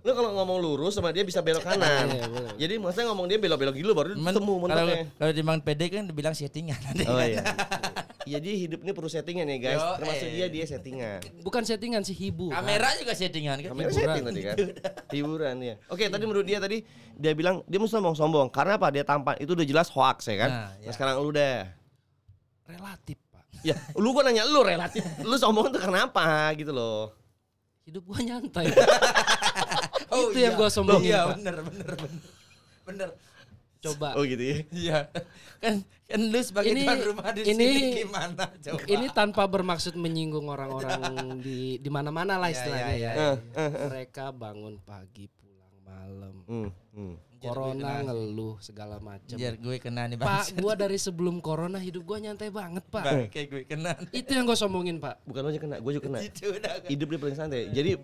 Lu 0.00 0.10
kalau 0.10 0.32
ngomong 0.32 0.58
lurus 0.58 0.94
sama 0.94 1.10
dia 1.10 1.22
bisa 1.22 1.38
belok 1.38 1.60
kanan. 1.68 2.08
Iya, 2.08 2.24
boleh. 2.26 2.52
Jadi 2.56 2.74
maksudnya 2.76 3.06
ngomong 3.08 3.26
dia 3.26 3.36
belok-belok 3.36 3.74
dulu 3.74 3.92
baru 3.92 4.08
Men- 4.12 4.32
ketemu 4.32 4.52
kalau 4.52 4.62
mentoknya. 4.62 5.04
kalau 5.14 5.32
di 5.32 5.42
Mang 5.42 5.60
PD 5.60 5.80
kan 5.88 6.04
dibilang 6.04 6.32
settingan. 6.32 6.80
Oh 7.04 7.20
iya. 7.20 7.42
Iya 8.20 8.36
dia 8.36 8.52
hidup 8.54 8.84
ini 8.84 8.92
perlu 8.92 9.08
settingan 9.08 9.48
ya 9.48 9.56
guys. 9.58 9.80
Yo, 9.80 9.88
Termasuk 9.96 10.28
eh. 10.28 10.32
dia 10.36 10.46
dia 10.46 10.64
settingan. 10.66 11.18
bukan 11.40 11.64
settingan 11.64 12.04
sih 12.04 12.12
hibu 12.12 12.52
Kamera 12.52 12.92
juga 12.94 13.16
settingan 13.16 13.56
kan. 13.58 13.72
Kamera 13.72 13.88
Hiburan. 13.88 13.96
setting 13.96 14.22
tadi 14.22 14.40
kan. 14.44 14.56
Hiburan 15.08 15.54
ya. 15.58 15.74
Oke 15.92 16.04
tadi 16.04 16.24
menurut 16.24 16.44
dia 16.44 16.60
tadi 16.60 16.84
dia 17.10 17.32
bilang 17.32 17.64
dia 17.64 17.80
mesti 17.80 17.90
sombong 17.90 18.12
sombong 18.12 18.46
karena 18.46 18.76
apa 18.76 18.92
dia 18.92 19.02
tampan 19.02 19.34
itu 19.36 19.50
udah 19.50 19.64
jelas 19.64 19.88
hoax 19.88 20.28
ya 20.28 20.36
kan. 20.38 20.50
Nah, 20.52 20.60
Nah, 20.68 20.84
ya. 20.84 20.90
sekarang 20.92 21.16
lu 21.18 21.32
deh. 21.32 21.64
relatif 22.62 23.18
pak 23.26 23.42
Ya 23.62 23.74
lu 23.94 24.12
gua 24.12 24.22
nanya 24.22 24.44
lu 24.44 24.60
relatif. 24.62 25.00
lu 25.20 25.34
sombong 25.34 25.68
tuh 25.70 25.80
kenapa 25.80 26.22
gitu 26.54 26.70
loh. 26.70 27.16
hidup 27.82 28.04
gua 28.04 28.20
nyantai 28.20 28.68
Oh, 30.20 30.30
Itu 30.30 30.38
yang 30.38 30.54
gua 30.54 30.68
sombongin, 30.68 31.10
Iya, 31.10 31.20
bener 31.32 31.54
bener 31.62 31.88
bener. 31.96 32.20
Bener. 32.82 33.10
coba 33.80 34.12
Oh 34.12 34.22
gitu 34.22 34.40
ya. 34.40 34.56
Iya. 34.70 34.98
Kan 35.56 35.74
kan 36.04 36.20
lu 36.20 36.40
sebagai 36.40 36.68
Ini- 36.70 36.84
tuan 36.84 37.00
rumah 37.00 37.32
di 37.32 37.40
ini- 37.42 37.56
sini 37.56 37.96
gimana 37.98 38.44
coba? 38.52 38.84
ini 38.84 39.06
tanpa 39.08 39.42
bermaksud 39.46 39.94
menyinggung 39.94 40.46
orang-orang 40.46 41.00
di 41.40 41.76
di 41.76 41.88
mana-mana 41.88 42.36
lah 42.36 42.48
Ya, 42.48 42.54
istilahnya 42.54 42.92
ya, 42.92 42.98
ya. 42.98 43.12
ya, 43.14 43.28
ya. 43.56 43.86
Mereka 43.88 44.24
bangun 44.32 44.76
pagi 44.80 45.32
pulang 45.32 45.74
malam. 45.80 46.34
Hmm, 46.44 46.68
hmm. 46.92 47.14
Corona 47.40 48.04
ngeluh 48.04 48.60
segala 48.60 49.00
macam. 49.00 49.32
Biar 49.32 49.56
gue 49.56 49.76
kena 49.80 50.04
nih 50.04 50.20
Pak, 50.20 50.60
gua 50.60 50.76
dari 50.84 51.00
sebelum 51.00 51.40
corona 51.40 51.80
hidup 51.80 52.04
gua 52.04 52.20
nyantai 52.20 52.52
banget, 52.52 52.84
Pak. 52.84 53.00
Bang, 53.00 53.32
kayak 53.32 53.46
gue 53.48 53.62
kena. 53.64 53.96
Itu 54.12 54.36
yang 54.36 54.44
gua 54.44 54.60
sombongin, 54.60 55.00
Pak. 55.00 55.24
Bukan 55.24 55.40
lu 55.40 55.48
aja 55.48 55.56
kena, 55.56 55.76
gua 55.80 55.88
juga 55.90 56.04
kena. 56.04 56.20
Hidup 56.84 57.08
dia 57.08 57.16
paling 57.18 57.32
santai. 57.32 57.72
Jadi 57.72 57.96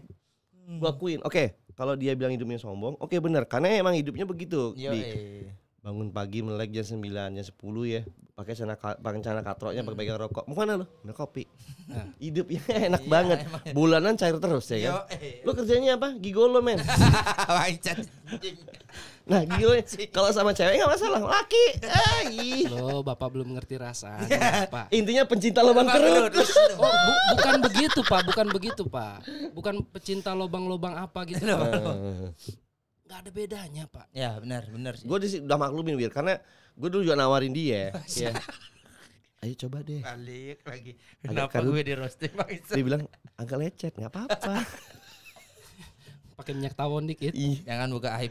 gua 0.81 0.89
akuin, 0.91 1.21
oke, 1.21 1.53
kalau 1.77 1.95
dia 1.95 2.17
bilang 2.17 2.33
hidupnya 2.33 2.57
sombong, 2.57 2.97
oke 2.97 3.15
bener 3.21 3.45
karena 3.45 3.77
emang 3.77 3.95
hidupnya 3.95 4.25
begitu. 4.25 4.73
Yo, 4.75 4.91
Di-. 4.91 5.53
Bangun 5.87 6.11
pagi 6.11 6.43
melek 6.43 6.75
jam 6.75 6.99
9 6.99 6.99
jam 7.31 7.47
10 7.47 7.55
ya 7.87 8.03
pakai 8.35 8.53
ka- 8.75 8.99
pakai 8.99 9.23
celana 9.23 9.41
katroknya 9.41 9.81
pakai 9.81 9.97
pegang 9.97 10.19
rokok 10.19 10.45
mau 10.45 10.53
ke 10.53 10.61
mana 10.61 10.83
lo 10.83 10.87
minum 11.01 11.15
kopi 11.15 11.47
Nah. 11.87 12.11
hidupnya 12.19 12.59
enak 12.91 12.99
Iya, 12.99 13.09
banget 13.09 13.39
emang. 13.47 13.63
bulanan 13.71 14.13
cair 14.13 14.35
terus 14.37 14.67
ya 14.67 14.79
kan 14.83 14.91
Yo, 14.91 14.99
eh. 15.15 15.35
lo 15.41 15.55
kerjanya 15.55 15.95
apa 15.95 16.19
gigolo 16.19 16.59
men 16.59 16.83
nah 19.25 19.43
gigolo 19.43 19.79
kalau 20.11 20.29
sama 20.29 20.51
cewek 20.51 20.75
nggak 20.77 20.91
masalah 20.91 21.23
laki 21.23 21.65
eh. 21.79 22.67
Loh, 22.67 23.01
Bapak 23.01 23.31
belum 23.31 23.55
ngerti 23.55 23.75
rasa. 23.77 24.19
Pak. 24.75 24.91
intinya 24.91 25.23
pencinta 25.23 25.63
lubang 25.63 25.87
kerut 25.87 26.35
Oh, 26.77 26.91
bu- 26.91 27.23
bukan 27.33 27.55
begitu, 27.63 28.01
Pak. 28.03 28.21
Bukan 28.25 28.47
begitu, 28.51 28.83
Pak. 28.85 29.23
Bukan 29.53 29.75
pecinta 29.89 30.31
lobang-lobang 30.33 30.95
apa 30.97 31.23
gitu. 31.25 31.47
Nggak 33.07 33.19
ada 33.19 33.31
bedanya, 33.31 33.85
Pak. 33.87 34.07
Ya 34.11 34.35
benar 34.37 34.67
benar 34.67 34.93
sih. 34.95 35.07
gue 35.07 35.17
udah 35.41 35.57
maklumin 35.57 35.95
wir 35.95 36.11
karena 36.11 36.43
gue 36.75 36.89
dulu 36.89 37.03
juga 37.03 37.15
nawarin 37.15 37.51
dia 37.51 37.95
ya 38.21 38.35
ayo 39.41 39.55
coba 39.57 39.79
deh 39.81 40.03
Balik 40.03 40.59
lagi. 40.61 40.93
Kenapa 41.21 41.61
gue 41.61 41.81
di 41.81 41.93
roasting 41.95 42.35
Bang? 42.35 42.51
dia 42.51 42.83
bilang 42.83 43.03
agak 43.35 43.57
lecet 43.57 43.93
nggak 43.95 44.11
apa-apa 44.11 44.59
Pakai 46.37 46.53
minyak 46.53 46.77
tawon 46.77 47.09
dikit. 47.09 47.33
Ih. 47.33 47.65
Jangan 47.65 47.89
buka 47.89 48.13
aib. 48.21 48.29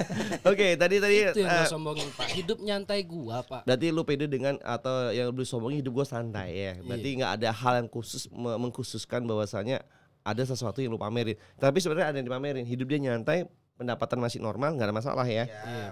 oke 0.50 0.78
tadi 0.78 1.02
tadi 1.02 1.16
Itu 1.26 1.42
yang 1.42 1.50
eh, 1.50 1.58
gue 1.58 1.66
sombongin, 1.66 2.06
Pak. 2.14 2.26
Hidup 2.30 2.58
nyantai 2.62 3.02
gua, 3.02 3.42
Pak. 3.42 3.66
berarti 3.66 3.86
lu 3.90 4.06
pede 4.06 4.30
dengan 4.30 4.54
atau 4.62 5.10
yang 5.10 5.34
lu 5.34 5.42
sombongin 5.42 5.82
hidup 5.82 5.90
gue 5.96 6.06
santai 6.06 6.48
ya 6.54 6.72
berarti 6.78 7.18
nggak 7.18 7.32
ada 7.34 7.50
hal 7.50 7.74
yang 7.82 7.88
khusus 7.88 8.30
me- 8.30 8.54
mengkhususkan 8.60 9.26
bahwasanya 9.26 9.82
ada 10.22 10.42
sesuatu 10.44 10.78
yang 10.78 10.92
lu 10.92 11.00
pamerin 11.00 11.34
tapi 11.56 11.80
sebenarnya 11.80 12.12
ada 12.12 12.16
yang 12.20 12.28
dipamerin 12.28 12.62
hidup 12.62 12.86
dia 12.86 13.00
nyantai 13.00 13.50
pendapatan 13.78 14.18
masih 14.18 14.38
normal 14.38 14.74
nggak 14.74 14.84
ada 14.84 14.96
masalah 14.96 15.22
ya 15.22 15.46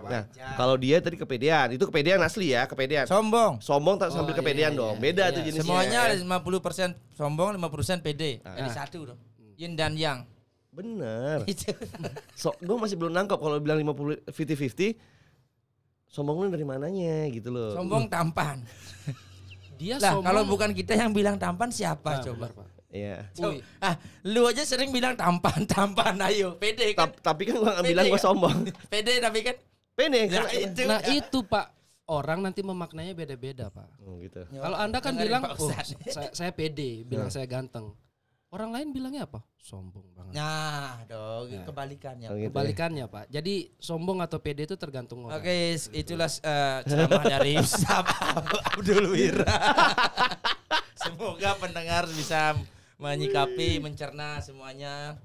nah 0.05 0.26
kalau 0.55 0.75
dia 0.75 0.99
tadi 0.99 1.14
kepedean 1.14 1.71
itu 1.71 1.87
kepedean 1.87 2.19
asli 2.19 2.50
ya 2.50 2.66
kepedean 2.66 3.07
Sombong. 3.07 3.62
sombong 3.62 3.95
tak 3.97 4.11
sambil 4.11 4.35
Oh, 4.35 4.37
kepedean 4.37 4.75
iya, 4.75 4.76
dong 4.76 4.95
iya. 4.95 5.02
beda 5.02 5.25
Iya. 5.25 5.33
tuh 5.33 5.43
jenisnya 5.45 5.62
Semuanya 5.64 5.99
ya. 6.02 6.07
ada 6.09 6.14
50% 6.19 6.90
sombong, 7.12 7.49
50% 7.55 8.02
pede. 8.02 8.31
Jadi 8.38 8.69
Ah. 8.69 8.75
satu 8.75 8.99
dong. 9.07 9.21
Yin 9.57 9.73
dan 9.73 9.95
yang. 9.95 10.26
bener 10.69 11.40
Itu. 11.49 11.73
so 12.35 12.52
gue 12.55 12.76
masih 12.76 12.95
belum 12.95 13.09
nangkap 13.09 13.38
kalau 13.38 13.57
bilang 13.57 13.81
50 13.81 14.28
50 14.28 14.93
50 14.93 14.93
sombong 16.07 16.37
lu 16.37 16.49
dari 16.49 16.64
mananya 16.64 17.25
gitu 17.31 17.49
loh 17.49 17.73
Sombong 17.73 18.07
tampan. 18.07 18.61
Dia 19.81 19.97
Lah, 19.97 20.12
sombong. 20.12 20.25
kalau 20.26 20.43
bukan 20.45 20.71
kita 20.73 20.93
yang 20.93 21.12
bilang 21.12 21.37
tampan 21.37 21.69
siapa 21.69 22.19
Nah, 22.19 22.25
coba? 22.25 22.37
benar, 22.43 22.52
Pak. 22.52 22.65
Iya. 22.87 23.26
Wih. 23.37 23.61
Ah, 23.78 23.99
lu 24.23 24.47
aja 24.47 24.62
sering 24.62 24.90
bilang 24.90 25.14
tampan, 25.14 25.66
tampan 25.73 26.16
ayo. 26.25 26.55
Pede 26.57 26.93
kan? 26.93 27.11
Ta- 27.11 27.33
tapi 27.33 27.45
kan 27.45 27.57
gua 27.57 27.75
nggak 27.75 27.83
Pede 27.83 27.90
bilang 27.90 28.05
gua 28.07 28.14
kan? 28.14 28.25
sombong. 28.25 28.59
Pede 28.93 29.12
tapi 29.19 29.38
kan 29.43 29.57
Pede 29.93 30.21
Nah, 30.28 30.50
itu. 30.50 30.81
Nah, 30.85 31.00
itu, 31.05 31.38
Pak. 31.43 31.66
Orang 32.07 32.38
nanti 32.38 32.62
memaknainya 32.62 33.12
beda-beda, 33.12 33.66
Pak. 33.66 33.88
Oh, 34.00 34.21
gitu. 34.21 34.47
Kalau 34.47 34.78
Anda 34.78 35.00
kan 35.00 35.19
bilang, 35.19 35.43
oh, 35.49 35.71
saya, 36.07 36.31
saya 36.31 36.52
pede, 36.52 37.02
bilang 37.02 37.26
saya 37.28 37.45
ganteng. 37.45 37.90
Orang 38.47 38.71
lain 38.71 38.95
bilangnya 38.95 39.26
apa? 39.26 39.43
Sombong 39.59 40.07
banget. 40.14 40.38
Nah, 40.38 41.02
dong, 41.11 41.50
kebalikannya. 41.66 42.31
Oh, 42.31 42.38
gitu 42.38 42.47
ya. 42.47 42.49
Kebalikannya, 42.49 43.05
Pak. 43.11 43.25
Jadi 43.26 43.75
sombong 43.75 44.23
atau 44.23 44.38
pede 44.38 44.62
itu 44.64 44.78
tergantung 44.78 45.26
orang. 45.26 45.43
Oke, 45.43 45.75
s- 45.75 45.90
itulah 45.90 46.31
eh, 46.31 46.78
ceramah 46.87 47.25
dari 47.26 47.59
Ustaz 47.59 48.07
Abdul 48.71 49.11
Wira. 49.11 49.50
Semoga 50.95 51.59
pendengar 51.59 52.07
bisa 52.07 52.55
menyikapi, 52.97 53.79
mencerna 53.79 54.41
semuanya. 54.41 55.17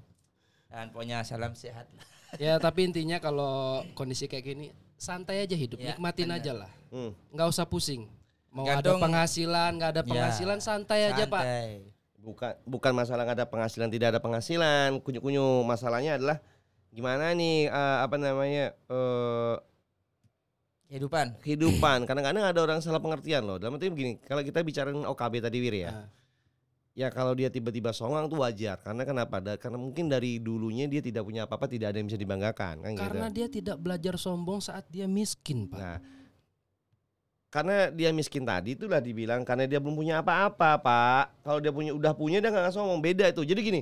Dan 0.68 0.88
pokoknya 0.88 1.20
salam 1.22 1.52
sehat. 1.52 1.84
Ya, 2.36 2.56
tapi 2.56 2.88
intinya 2.88 3.20
kalau 3.20 3.84
kondisi 3.92 4.24
kayak 4.24 4.44
gini, 4.46 4.66
santai 4.96 5.44
aja 5.44 5.52
hidup, 5.52 5.76
Ya, 5.76 5.92
nikmatin 5.92 6.32
aja 6.32 6.52
lah. 6.56 6.70
Hmm. 6.88 7.12
Nggak 7.28 7.48
usah 7.48 7.68
pusing. 7.68 8.08
Mau 8.48 8.64
ada 8.64 8.80
Gantung- 8.80 9.00
penghasilan, 9.00 9.70
nggak 9.76 9.90
ada 9.92 10.02
Ya, 10.02 10.08
penghasilan, 10.08 10.58
santai 10.60 11.12
aja, 11.12 11.24
Pak. 11.28 11.44
Santai. 11.44 11.70
Bukan 12.22 12.52
bukan 12.64 12.92
masalah 12.94 13.26
nggak 13.26 13.38
ada 13.42 13.48
penghasilan 13.50 13.88
tidak 13.90 14.08
ada 14.16 14.20
penghasilan. 14.22 15.02
Kunyu-kunyu 15.02 15.66
masalahnya 15.66 16.16
adalah 16.16 16.38
gimana 16.88 17.34
nih 17.34 17.66
eh, 17.66 17.96
apa 18.00 18.16
namanya 18.16 18.72
eh 18.86 19.56
Kehidupan. 20.86 21.40
kehidupan. 21.40 21.98
Kadang-kadang 22.04 22.44
ada 22.44 22.60
orang 22.60 22.78
salah 22.78 23.00
pengertian 23.00 23.48
loh. 23.48 23.56
Dalam 23.56 23.80
arti 23.80 23.88
begini, 23.88 24.20
kalau 24.22 24.44
kita 24.44 24.60
bicara 24.60 24.92
OKB 24.92 25.40
tadi 25.40 25.56
Wir 25.58 25.74
ya. 25.74 25.90
Nah. 25.90 26.08
Ya 26.92 27.08
kalau 27.08 27.32
dia 27.32 27.48
tiba-tiba 27.48 27.88
songong 27.88 28.28
tuh 28.28 28.44
wajar 28.44 28.76
karena 28.84 29.08
kenapa? 29.08 29.40
Da- 29.40 29.56
Karena 29.56 29.80
mungkin 29.80 30.12
dari 30.12 30.36
dulunya 30.36 30.84
dia 30.84 31.00
tidak 31.00 31.24
punya 31.24 31.48
apa-apa, 31.48 31.64
tidak 31.64 31.88
ada 31.88 31.96
yang 31.96 32.04
bisa 32.04 32.20
dibanggakan 32.20 32.84
kan 32.84 32.92
Karena 32.92 33.26
gitu. 33.32 33.36
dia 33.40 33.46
tidak 33.48 33.76
belajar 33.80 34.14
sombong 34.20 34.60
saat 34.60 34.84
dia 34.92 35.08
miskin, 35.08 35.72
Pak. 35.72 35.80
Nah, 35.80 35.98
karena 37.48 37.88
dia 37.88 38.12
miskin 38.12 38.44
tadi 38.44 38.76
itulah 38.76 39.00
dibilang 39.00 39.40
karena 39.44 39.64
dia 39.64 39.80
belum 39.80 39.96
punya 39.96 40.20
apa-apa, 40.20 40.80
Pak. 40.80 41.24
Kalau 41.44 41.60
dia 41.60 41.72
punya 41.72 41.96
udah 41.96 42.12
punya 42.12 42.44
dia 42.44 42.52
nggak 42.52 42.72
sombong, 42.72 43.00
beda 43.00 43.28
itu. 43.28 43.40
Jadi 43.40 43.60
gini, 43.64 43.80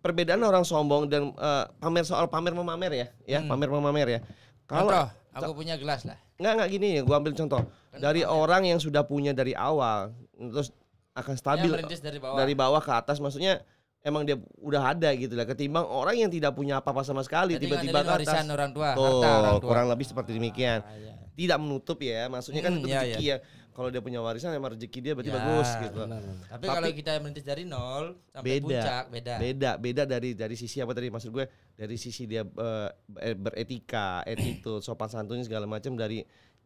perbedaan 0.00 0.40
orang 0.40 0.64
sombong 0.64 1.08
dan 1.08 1.32
eh, 1.32 1.64
pamer 1.80 2.04
soal 2.04 2.28
pamer 2.28 2.52
memamer 2.52 2.92
ya, 2.92 3.06
ya 3.24 3.40
Hmm. 3.40 3.48
pamer 3.48 3.68
memamer 3.68 4.08
ya. 4.08 4.20
Kalau 4.64 4.92
Contoh, 4.92 5.08
aku 5.32 5.52
punya 5.56 5.80
gelas 5.80 6.04
lah. 6.04 6.20
nggak 6.36 6.52
nggak 6.52 6.68
gini 6.68 6.88
ya, 6.96 7.00
gua 7.00 7.16
ambil 7.16 7.32
contoh 7.32 7.64
dari 7.94 8.24
orang 8.24 8.68
yang 8.68 8.76
sudah 8.76 9.04
punya 9.04 9.32
dari 9.32 9.52
awal, 9.52 10.12
terus 10.36 10.68
akan 11.12 11.34
stabil 11.34 11.66
Yang 11.66 11.74
merintis 11.78 12.00
dari 12.00 12.18
bawah. 12.18 12.36
dari 12.36 12.54
bawah 12.54 12.80
ke 12.80 12.92
atas, 12.94 13.16
maksudnya 13.16 13.60
emang 14.00 14.22
dia 14.22 14.34
udah 14.58 14.82
ada 14.88 15.12
gitu 15.12 15.32
lah. 15.32 15.44
Ketimbang 15.44 15.84
orang 15.84 16.16
yang 16.18 16.28
tidak 16.28 16.52
punya 16.52 16.78
apa-apa 16.78 17.02
sama 17.02 17.20
sekali 17.20 17.54
tiba-tiba 17.56 18.00
ke 18.00 18.12
atas. 18.18 18.46
orang 18.46 18.70
tua, 18.70 18.88
Tuh, 18.92 19.04
harta 19.20 19.28
orang 19.30 19.54
tua. 19.58 19.68
kurang 19.68 19.86
lebih 19.88 20.04
seperti 20.04 20.30
demikian 20.32 20.80
Ah, 20.80 20.90
iya. 20.94 21.14
tidak 21.32 21.58
menutup 21.58 21.98
ya 21.98 22.26
maksudnya 22.26 22.60
kan 22.60 22.72
Hmm, 22.72 22.80
itu 22.80 22.88
iya, 22.88 23.00
rezeki 23.02 23.24
ya 23.26 23.36
kalau 23.72 23.88
dia 23.88 24.00
punya 24.00 24.20
warisan 24.20 24.52
emang 24.52 24.72
rezeki 24.72 24.98
dia 25.00 25.12
berarti 25.12 25.28
Ya, 25.28 25.36
bagus 25.38 25.68
gitu 25.78 26.00
Benar, 26.02 26.20
benar. 26.20 26.36
Tapi, 26.42 26.60
Tapi- 26.62 26.76
kalau 26.76 26.88
kita 26.92 27.10
merintis 27.18 27.40
dari 27.42 27.64
nol 27.64 28.04
sampai 28.26 28.48
Beda. 28.50 28.60
puncak 28.62 29.04
beda. 29.08 29.34
beda 29.38 29.70
beda 29.78 30.02
dari 30.06 30.30
dari 30.34 30.54
sisi 30.54 30.76
apa 30.78 30.92
tadi 30.92 31.08
maksud 31.08 31.30
gue 31.30 31.44
dari 31.72 31.96
sisi 31.96 32.24
dia 32.26 32.44
eh, 32.44 32.88
beretika 33.34 34.20
attitude 34.22 34.84
sopan 34.86 35.08
santun 35.08 35.40
segala 35.40 35.64
macam 35.64 35.92
dari 35.92 36.20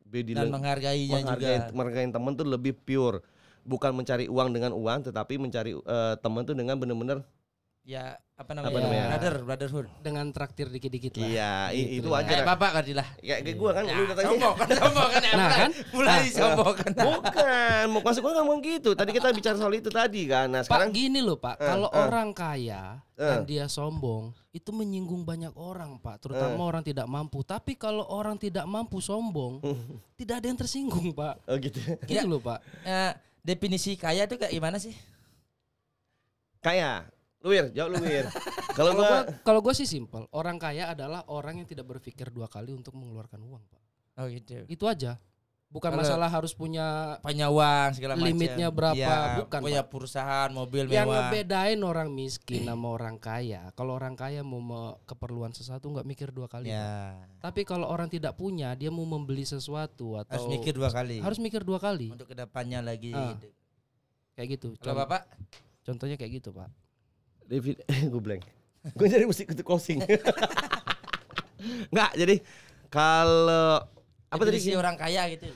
Dan 0.05 0.49
menghargainya 0.49 1.15
menghargai 1.17 1.59
juga. 1.61 1.75
menghargai 1.75 2.07
teman 2.09 2.33
tuh 2.33 2.47
lebih 2.47 2.75
pure 2.75 3.23
bukan 3.67 3.91
mencari 3.93 4.25
uang 4.27 4.49
dengan 4.51 4.71
uang 4.71 4.99
tetapi 5.05 5.35
mencari 5.37 5.75
eh, 5.75 6.15
teman 6.17 6.43
tuh 6.43 6.55
dengan 6.55 6.79
bener-bener 6.79 7.27
Ya 7.87 8.19
apa 8.35 8.51
namanya? 8.51 8.67
Apa 8.67 8.79
namanya? 8.83 9.05
Brother, 9.09 9.35
brotherhood. 9.47 9.87
Dengan 10.03 10.27
traktir 10.35 10.67
dikit-dikit 10.67 11.15
lah. 11.15 11.23
iya 11.23 11.53
Gitu 11.71 12.03
itu 12.03 12.09
lah. 12.11 12.19
wajar 12.19 12.35
Kayak 12.35 12.49
bapak 12.51 12.71
kan 12.75 12.85
lah. 12.91 13.09
kayak 13.17 13.39
kayak 13.47 13.57
gue 13.57 13.71
kan 13.71 13.83
lu 13.87 14.03
udah 14.03 14.17
tanya 14.19 14.27
sombong 14.27 14.55
kan, 14.59 14.67
sombong 14.75 15.09
kan, 15.09 15.23
ya, 15.23 15.33
Nah, 15.39 15.49
kan? 15.55 15.71
mulai 15.95 16.25
sombong 16.27 16.75
kan. 16.75 16.93
bukan 17.07 17.85
mau 17.87 18.01
masuk 18.03 18.21
gue 18.21 18.33
ngomong 18.35 18.59
gitu 18.61 18.91
tadi 18.93 19.11
kita 19.15 19.31
bicara 19.31 19.55
soal 19.55 19.71
itu 19.73 19.87
tadi 19.87 20.23
kan 20.27 20.51
nah 20.51 20.61
Pak 20.61 20.67
sekarang 20.67 20.91
gini 20.91 21.23
loh 21.23 21.39
Pak, 21.39 21.57
Eh, 21.57 21.63
kalau 21.63 21.87
eh. 21.87 21.95
orang 21.97 22.29
kaya 22.35 22.83
Eh. 23.15 23.23
dan 23.23 23.41
dia 23.47 23.65
sombong 23.67 24.35
itu 24.51 24.71
menyinggung 24.75 25.23
banyak 25.23 25.55
orang 25.55 25.95
Pak, 25.97 26.17
terutama 26.21 26.59
Eh. 26.59 26.67
orang 26.67 26.83
tidak 26.83 27.07
mampu. 27.07 27.41
Tapi 27.41 27.79
kalau 27.79 28.03
orang 28.03 28.35
tidak 28.35 28.67
mampu 28.67 28.99
sombong, 28.99 29.63
tidak 30.19 30.43
ada 30.43 30.47
yang 30.51 30.59
tersinggung 30.59 31.15
Pak. 31.15 31.39
oh 31.47 31.55
gitu 31.55 31.79
Gitu 32.03 32.19
Ya. 32.19 32.27
loh 32.27 32.43
Pak. 32.43 32.59
Eh, 32.83 33.13
definisi 33.47 33.95
kaya 33.95 34.27
itu 34.27 34.35
kayak 34.35 34.51
gimana 34.51 34.83
sih? 34.83 34.91
Kaya. 36.59 37.07
Lu 37.47 37.55
Wir, 37.55 37.71
jawab 37.71 37.95
lu 37.95 38.03
Wir. 38.03 38.27
Kalau 38.77 38.93
gua 38.93 39.25
kalau 39.41 39.65
gua 39.65 39.73
sih 39.73 39.89
simpel, 39.89 40.29
orang 40.37 40.61
kaya 40.61 40.93
adalah 40.93 41.25
orang 41.33 41.63
yang 41.63 41.69
tidak 41.71 41.89
berpikir 41.89 42.29
dua 42.29 42.45
kali 42.45 42.77
untuk 42.77 42.93
mengeluarkan 42.93 43.41
uang 43.41 43.65
Pak. 43.71 43.83
Oh 44.21 44.29
gitu. 44.29 44.69
Itu 44.69 44.85
aja. 44.85 45.17
Bukan 45.67 45.91
Kalau- 45.91 46.01
masalah 46.01 46.31
harus 46.31 46.51
punya 46.51 47.19
Punya 47.21 47.51
uang 47.51 47.91
segala 47.93 48.15
macam. 48.15 48.25
Limitnya 48.25 48.71
berapa? 48.71 48.97
Ya, 48.97 49.37
Bukan, 49.37 49.61
Punya 49.61 49.83
Pak. 49.83 49.91
perusahaan, 49.91 50.49
mobil 50.49 50.87
yang 50.87 51.05
mewah. 51.05 51.29
ngebedain 51.29 51.81
orang 51.81 52.09
miskin 52.09 52.63
sama 52.63 52.89
orang 52.89 53.17
kaya. 53.17 53.75
Kalau 53.75 53.93
orang 53.93 54.15
kaya 54.15 54.41
mau 54.41 54.59
me- 54.59 54.97
keperluan 55.05 55.51
sesuatu 55.51 55.91
nggak 55.91 56.07
mikir 56.07 56.29
dua 56.31 56.47
kali. 56.47 56.69
Pak. 56.69 56.73
Ya. 56.73 57.19
Tapi 57.41 57.61
kalau 57.63 57.87
orang 57.87 58.07
tidak 58.07 58.35
punya, 58.35 58.73
dia 58.73 58.89
mau 58.89 59.05
membeli 59.05 59.43
sesuatu 59.43 60.17
atau 60.17 60.33
Harus 60.33 60.47
mikir 60.49 60.73
dua 60.73 60.89
kali. 60.89 61.19
harus 61.19 61.39
mikir 61.39 61.61
dua 61.61 61.77
kali. 61.77 62.09
untuk 62.09 62.27
ke 62.27 62.37
depannya 62.37 62.81
lagi. 62.81 63.11
Ah. 63.11 63.35
Kayak 64.33 64.49
gitu. 64.57 64.69
Kalau 64.79 64.97
Con- 64.97 65.03
bapak, 65.05 65.23
Contohnya 65.83 66.15
kayak 66.15 66.33
gitu, 66.37 66.51
Pak. 66.51 66.67
David 67.45 67.79
gue 68.11 68.19
blank. 68.21 68.43
Gue 68.93 69.07
jadi 69.07 69.23
musik 69.23 69.47
untuk 69.47 69.63
closing. 69.63 70.03
Enggak, 71.91 72.11
jadi 72.15 72.35
kalau 72.87 73.83
apa 74.37 74.45
tadi 74.45 74.57
definisi 74.57 74.73
orang 74.75 74.97
kaya 74.97 75.23
gitu. 75.29 75.47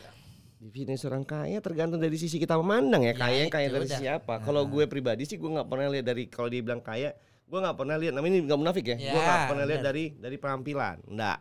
definisi 0.61 1.05
orang 1.05 1.25
kaya 1.25 1.59
tergantung 1.59 1.97
dari 1.97 2.17
sisi 2.17 2.37
kita 2.37 2.53
memandang 2.55 3.01
ya, 3.01 3.13
Ya, 3.13 3.15
kaya 3.15 3.45
kaya 3.49 3.69
dari 3.69 3.85
udah. 3.85 3.97
sisi 3.97 4.07
apa. 4.07 4.35
Kalau 4.41 4.65
gue 4.65 4.85
pribadi 4.85 5.25
sih 5.25 5.37
gue 5.37 5.49
nggak 5.49 5.65
pernah 5.67 5.89
lihat 5.89 6.05
dari 6.05 6.29
kalau 6.29 6.49
dia 6.49 6.61
bilang 6.61 6.81
kaya, 6.81 7.17
gue 7.45 7.59
nggak 7.59 7.77
pernah 7.77 7.97
lihat 7.97 8.13
namanya 8.13 8.35
ini 8.35 8.45
nggak 8.45 8.61
munafik 8.61 8.85
ya. 8.85 8.97
Ya, 8.97 9.11
gue 9.11 9.21
nggak 9.21 9.43
pernah 9.47 9.65
lihat 9.65 9.83
dari 9.83 10.05
dari 10.15 10.37
penampilan. 10.37 10.97
Enggak. 11.07 11.39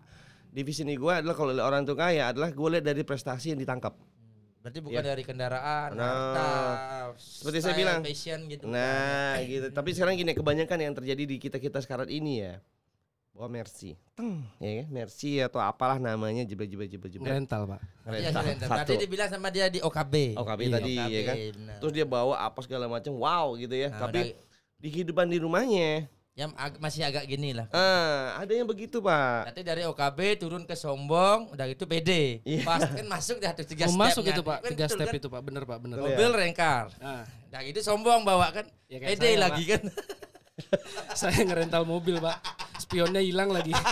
Definisi 0.49 0.95
gue 0.95 1.13
adalah 1.13 1.35
kalau 1.35 1.51
orang 1.53 1.83
itu 1.83 1.93
kaya 1.93 2.31
adalah 2.31 2.49
gue 2.49 2.69
lihat 2.71 2.85
dari 2.85 3.03
prestasi 3.03 3.51
yang 3.51 3.59
ditangkap. 3.59 3.93
Berarti 4.59 4.79
bukan 4.81 4.99
Iya. 4.99 5.07
dari 5.07 5.23
kendaraan, 5.23 5.89
Nah, 5.95 6.03
harta, 6.03 6.47
seperti 7.15 7.59
saya 7.59 7.75
bilang. 7.75 7.99
fashion 8.03 8.39
gitu. 8.47 8.67
Nah, 8.67 9.39
gitu. 9.39 9.67
Tapi 9.69 9.89
sekarang 9.95 10.15
gini, 10.15 10.35
kebanyakan 10.35 10.79
yang 10.81 10.91
terjadi 10.91 11.23
di 11.23 11.35
kita-kita 11.37 11.79
sekarang 11.79 12.07
ini 12.07 12.43
ya. 12.43 12.59
Oh 13.31 13.47
Mercy, 13.47 13.95
teng, 14.13 14.43
ya 14.59 14.83
kan? 14.83 14.87
Mercy 14.89 15.39
atau 15.39 15.57
apalah 15.57 15.95
namanya 15.95 16.43
jebret 16.43 16.67
jebret 16.67 16.87
jebret 16.87 17.07
jebret. 17.09 17.31
Rental 17.31 17.63
pak. 17.65 17.79
Iya, 18.05 18.11
Rental, 18.27 18.33
Surrender. 18.35 18.67
satu. 18.67 18.79
Tadi 18.83 18.95
dibilang 18.99 19.29
sama 19.29 19.47
dia 19.47 19.65
di 19.67 19.79
OKB. 19.79 20.35
OKB 20.35 20.59
Iya. 20.61 20.73
tadi 20.73 20.91
ya 20.97 21.21
kan. 21.23 21.35
benar. 21.55 21.77
Terus 21.79 21.93
dia 21.93 22.05
bawa 22.05 22.35
apa 22.35 22.59
segala 22.59 22.85
macam, 22.85 23.15
wow 23.15 23.55
gitu 23.55 23.71
ya. 23.71 23.87
Nah, 23.87 23.99
Tapi 24.03 24.35
di 24.75 24.87
kehidupan 24.89 25.23
di 25.25 25.39
rumahnya, 25.39 26.11
yang 26.33 26.51
ag- 26.53 26.79
masih 26.79 27.03
agak 27.03 27.23
gini 27.25 27.51
lah. 27.51 27.67
ah 27.69 28.35
ada 28.37 28.51
yang 28.51 28.63
begitu 28.65 28.99
pak. 28.99 29.51
Nanti 29.51 29.61
dari 29.61 29.83
OKB 29.83 30.19
turun 30.37 30.63
ke 30.63 30.75
sombong, 30.75 31.47
udah 31.49 31.63
itu 31.65 31.83
PD. 31.85 32.43
Iya. 32.43 32.63
Pas 32.63 32.79
kan 32.81 33.07
masuk 33.07 33.39
dah 33.39 33.51
tuh 33.53 33.63
tiga 33.63 33.87
Oh, 33.87 33.95
masuk 33.95 34.19
stepnya. 34.19 34.35
itu 34.35 34.43
pak, 34.43 34.57
Kan 34.57 34.69
tiga 34.69 34.85
betul 34.85 34.95
step 34.97 35.07
kan? 35.07 35.15
itu 35.15 35.27
pak, 35.29 35.41
bener 35.43 35.63
pak, 35.63 35.77
bener. 35.79 35.95
Ya? 35.97 36.03
Mobil 36.05 36.29
rengkar. 36.33 36.91
Ah, 36.99 37.23
Udah 37.45 37.61
itu 37.61 37.79
sombong 37.79 38.23
bawa 38.23 38.51
kan. 38.51 38.67
Ya, 38.87 38.99
PD 39.01 39.35
lagi 39.37 39.63
kan. 39.65 39.79
saya 41.15 41.39
ngerental 41.41 41.83
mobil 41.83 42.19
pak, 42.19 42.35
spionnya 42.89 43.21
hilang 43.21 43.53
lagi. 43.53 43.69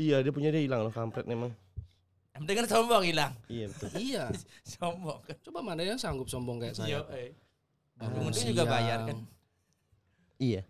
Iya 0.00 0.24
dia 0.24 0.32
punya 0.32 0.48
dia 0.48 0.64
hilang 0.64 0.80
loh 0.80 0.88
kampret 0.88 1.28
memang. 1.28 1.52
Yang 2.32 2.40
penting 2.40 2.56
kan 2.56 2.66
sombong 2.72 3.04
hilang. 3.04 3.36
Iya 3.52 3.68
betul. 3.68 3.88
iya, 4.00 4.24
Sombong 4.72 5.20
kan. 5.20 5.36
coba 5.44 5.60
mana 5.60 5.84
yang 5.84 6.00
sanggup 6.00 6.24
sombong 6.24 6.56
kayak 6.56 6.72
Iya, 6.80 7.04
saya? 7.04 7.20
eh. 7.20 7.36
Ah, 8.00 8.08
Untung 8.16 8.32
juga 8.48 8.64
bayar 8.64 9.04
kan. 9.04 9.20
Iya. 10.40 10.64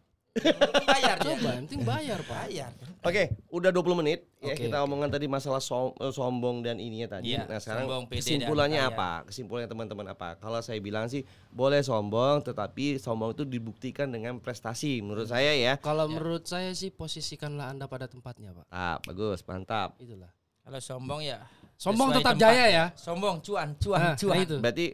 Bayar. 0.87 1.17
Coba, 1.19 1.51
penting 1.59 1.81
bayar 1.83 2.19
pak. 2.23 2.47
Bayar. 2.47 2.71
Oke, 3.01 3.23
udah 3.51 3.71
20 3.71 3.99
menit 3.99 4.29
ya 4.39 4.53
Oke, 4.53 4.69
kita 4.69 4.79
omongan 4.81 5.11
tadi 5.11 5.27
masalah 5.27 5.59
som- 5.59 5.97
eh, 5.97 6.09
sombong 6.09 6.63
dan 6.63 6.79
ininya 6.79 7.19
tadi. 7.19 7.35
Iya, 7.35 7.49
nah, 7.49 7.59
sekarang 7.59 7.85
sombong, 7.85 8.03
pede, 8.07 8.19
kesimpulannya 8.23 8.79
dan 8.79 8.91
apa? 8.93 9.11
Kesimpulannya 9.27 9.69
teman-teman 9.69 10.07
apa? 10.09 10.29
Kalau 10.37 10.61
saya 10.61 10.79
bilang 10.79 11.09
sih 11.09 11.25
boleh 11.51 11.81
sombong 11.81 12.45
tetapi 12.45 12.97
sombong 12.97 13.33
itu 13.33 13.43
dibuktikan 13.43 14.07
dengan 14.07 14.39
prestasi 14.39 15.03
menurut 15.03 15.27
saya 15.27 15.51
ya. 15.51 15.75
Kalau 15.77 16.07
menurut 16.07 16.47
saya 16.47 16.71
sih 16.73 16.95
posisikanlah 16.95 17.73
anda 17.73 17.91
pada 17.91 18.07
tempatnya 18.07 18.55
pak. 18.55 18.65
Ah, 18.71 19.03
bagus, 19.03 19.43
mantap. 19.43 19.99
Itulah. 19.99 20.31
Kalau 20.61 20.79
sombong 20.79 21.21
ya. 21.25 21.43
Sombong 21.75 22.13
sesuai 22.13 22.21
tetap 22.21 22.35
tempat. 22.37 22.45
jaya 22.45 22.67
ya. 22.69 22.85
Sombong 22.93 23.37
cuan, 23.41 23.69
cuan, 23.81 23.99
Nah, 23.99 24.15
cuan. 24.15 24.37
nah 24.37 24.45
itu. 24.45 24.57
Berarti 24.61 24.87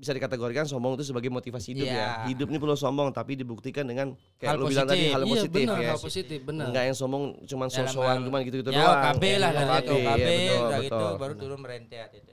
bisa 0.00 0.16
dikategorikan 0.16 0.64
sombong 0.64 0.96
itu 0.96 1.04
sebagai 1.04 1.28
motivasi 1.28 1.76
hidup 1.76 1.86
Iya. 1.86 2.00
ya. 2.00 2.10
Hidup 2.26 2.48
ini 2.48 2.56
perlu 2.56 2.72
sombong 2.72 3.12
tapi 3.12 3.36
dibuktikan 3.36 3.84
dengan 3.84 4.16
kayak 4.40 4.48
Hal 4.48 4.56
lu 4.56 4.66
bilang 4.66 4.88
tadi 4.88 4.96
positif. 4.96 5.12
hal 5.12 5.20
Iya 5.20 5.28
positif 5.30 5.60
benar, 5.60 5.76
ya. 5.76 5.90
hal 5.92 6.00
positif 6.00 6.38
benar. 6.40 6.64
Enggak 6.72 6.84
yang 6.88 6.96
sombong 6.96 7.24
cuman 7.44 7.66
Dalam 7.68 7.86
sosokan 7.86 8.16
cuman 8.24 8.40
gitu-gitu 8.42 8.70
ya, 8.72 8.78
doang. 8.80 8.96
OKB 8.96 9.24
lah 9.36 9.50
Iya, 9.52 9.60
iya, 9.60 9.68
betul, 9.76 10.60
udah 10.64 10.78
gitu 10.80 11.06
baru 11.20 11.34
turun 11.36 11.58
merentet 11.60 12.10
itu. 12.16 12.32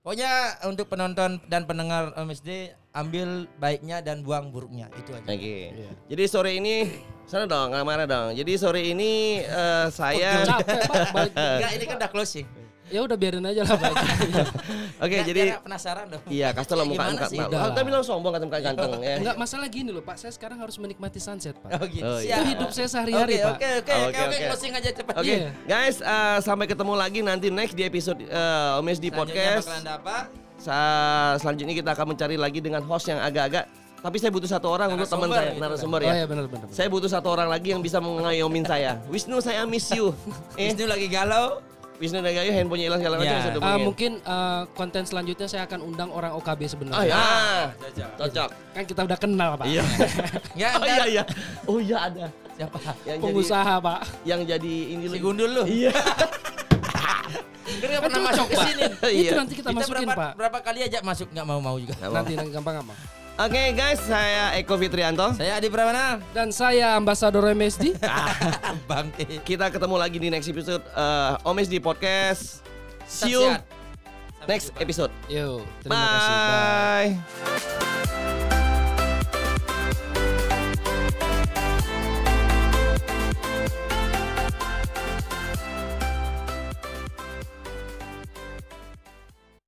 Pokoknya 0.00 0.32
untuk 0.68 0.86
penonton 0.86 1.40
dan 1.48 1.64
pendengar 1.64 2.12
MSD 2.14 2.76
ambil 2.92 3.48
baiknya 3.56 3.98
dan 3.98 4.20
buang 4.20 4.52
buruknya 4.52 4.92
itu 4.94 5.10
aja. 5.10 5.24
Oke. 5.24 5.72
Iya. 5.72 5.90
Jadi 6.06 6.22
sore 6.28 6.50
ini 6.54 6.86
sana 7.24 7.48
dong, 7.48 7.72
nggak 7.72 7.82
marah 7.82 8.04
dong. 8.04 8.36
Jadi 8.36 8.52
sore 8.54 8.84
ini 8.84 9.40
eh, 9.40 9.86
saya. 9.88 10.44
Enggak, 11.24 11.70
ini 11.80 11.84
kan 11.88 11.96
udah 11.98 12.10
closing. 12.12 12.44
Ya 12.94 13.02
udah 13.02 13.18
biarin 13.18 13.42
aja 13.42 13.66
lah 13.66 13.74
pak. 13.74 13.94
Oke, 15.04 15.16
jadi 15.26 15.58
penasaran 15.58 16.06
dong. 16.06 16.22
iya 16.30 16.54
kasih 16.54 16.78
lo 16.78 16.86
muka 16.86 17.10
Oh, 17.10 17.50
lah. 17.50 17.74
Tapi 17.74 17.82
bilang 17.84 18.06
sombong 18.06 18.30
kata 18.30 18.44
muka 18.46 18.60
ganteng 18.62 19.02
ya. 19.02 19.18
Enggak 19.18 19.34
masalah 19.34 19.66
gini 19.66 19.90
loh 19.90 19.98
pak, 19.98 20.14
saya 20.14 20.30
sekarang 20.30 20.62
harus 20.62 20.78
menikmati 20.78 21.18
sunset 21.18 21.58
pak. 21.58 21.74
Oh 21.74 21.86
gitu. 21.90 22.06
Oh, 22.06 22.22
Siap. 22.22 22.30
iya. 22.30 22.36
Itu 22.38 22.50
hidup 22.54 22.70
saya 22.70 22.86
sehari-hari 22.86 23.34
Oke, 23.34 23.42
pak. 23.42 23.50
oke, 23.50 23.66
oke, 23.66 23.74
Oke, 23.74 23.94
oke, 23.98 24.14
oke, 24.14 24.22
oke. 24.30 24.46
closing 24.46 24.72
aja 24.72 24.90
cepat. 24.94 25.14
Oke, 25.18 25.26
Iya. 25.26 25.50
guys, 25.66 25.96
eh, 25.98 26.38
sampai 26.38 26.66
ketemu 26.70 26.92
lagi 26.94 27.18
nanti 27.20 27.46
next 27.50 27.74
di 27.74 27.82
episode 27.82 28.22
eh, 28.22 28.78
Omes 28.78 29.02
di 29.02 29.10
podcast. 29.10 29.66
Sa- 30.56 31.34
selanjutnya 31.36 31.74
kita 31.74 31.90
akan 31.92 32.14
mencari 32.14 32.38
lagi 32.38 32.62
dengan 32.62 32.80
host 32.80 33.10
yang 33.10 33.18
agak-agak 33.18 33.66
tapi 33.98 34.20
saya 34.20 34.28
butuh 34.28 34.44
satu 34.46 34.68
orang 34.68 34.92
untuk 34.92 35.08
teman 35.08 35.32
saya, 35.32 35.48
gitu 35.48 35.58
narasumber 35.58 35.96
Oh 35.98 36.04
ya. 36.04 36.12
iya 36.14 36.26
benar 36.28 36.44
benar. 36.44 36.68
benar. 36.68 36.76
Saya 36.76 36.92
butuh 36.92 37.08
satu 37.08 37.24
orang 37.26 37.48
lagi 37.48 37.72
yang 37.72 37.80
bisa 37.80 38.04
mengayomin 38.04 38.60
saya. 38.62 39.00
Wisnu 39.08 39.40
saya 39.40 39.64
miss 39.64 39.88
you. 39.90 40.12
Eh, 40.60 40.68
Wisnu 40.68 40.84
lagi 40.84 41.08
galau. 41.08 41.64
Wisnu 41.94 42.18
dan 42.18 42.32
Gayo 42.32 42.50
handphonenya 42.50 42.86
hilang 42.86 42.98
segala 42.98 43.14
macam 43.16 43.28
Ya. 43.28 43.38
bisa 43.38 43.50
Ah, 43.50 43.54
hubungin. 43.54 43.84
mungkin 43.84 44.12
eh, 44.18 44.62
konten 44.72 45.02
selanjutnya 45.04 45.46
saya 45.46 45.62
akan 45.64 45.80
undang 45.80 46.10
orang 46.10 46.34
OKB 46.34 46.60
Ah 46.60 46.68
sebenarnya. 46.68 47.06
ya, 47.06 47.24
Cocok. 47.78 48.10
cocok. 48.18 48.48
Kan 48.72 48.82
kita 48.84 49.00
udah 49.04 49.18
kenal 49.18 49.50
pak. 49.54 49.66
Iya. 49.68 49.82
Ya, 50.60 50.68
Oh 50.72 50.84
iya 50.84 51.04
iya. 51.06 51.22
Oh 51.64 51.78
iya 51.78 51.98
ada. 52.04 52.26
Siapa? 52.52 52.78
Yang 53.04 53.18
Pengusaha 53.20 53.74
pak. 53.80 53.98
jadi 54.00 54.22
yang 54.24 54.40
jadi 54.44 54.74
ini 54.90 55.04
Si 55.08 55.18
Gundul 55.18 55.50
lu. 55.52 55.62
Iya. 55.64 55.94
Kan 57.64 57.88
nggak 57.90 58.02
pernah 58.02 58.20
masuk 58.24 58.46
ke 58.46 58.54
Pak. 58.54 58.66
sini. 58.66 58.84
Iya. 59.04 59.20
Itu 59.24 59.34
nanti 59.36 59.54
kita, 59.54 59.68
masukin 59.72 60.06
berapa, 60.06 60.14
pak. 60.16 60.32
berapa 60.36 60.58
kali 60.60 60.80
aja 60.82 60.98
masuk 61.00 61.28
nggak 61.30 61.46
mau-mau 61.46 61.76
juga. 61.76 61.94
Nanti 62.00 62.32
nanti 62.34 62.50
gampang 62.50 62.76
Oke 63.34 63.74
guys, 63.74 63.98
saya 63.98 64.54
Eko 64.54 64.78
Fitrianto. 64.78 65.34
Saya 65.34 65.58
Adi 65.58 65.66
Pramana. 65.66 66.22
Dan 66.30 66.54
saya 66.54 66.94
ambasador 66.94 67.50
MSD. 67.50 67.98
Bangke. 68.90 69.42
Kita 69.42 69.74
ketemu 69.74 69.98
lagi 69.98 70.22
di 70.22 70.30
next 70.30 70.46
episode 70.46 70.86
eh, 70.94 71.42
Omes 71.42 71.66
di 71.66 71.82
podcast. 71.82 72.62
See 73.10 73.34
you 73.34 73.58
next 74.46 74.70
episode. 74.78 75.10
Yo, 75.26 75.66
terima 75.82 75.98
kasih. 75.98 76.30
Bye. 76.30 77.10
Bye. 77.18 78.43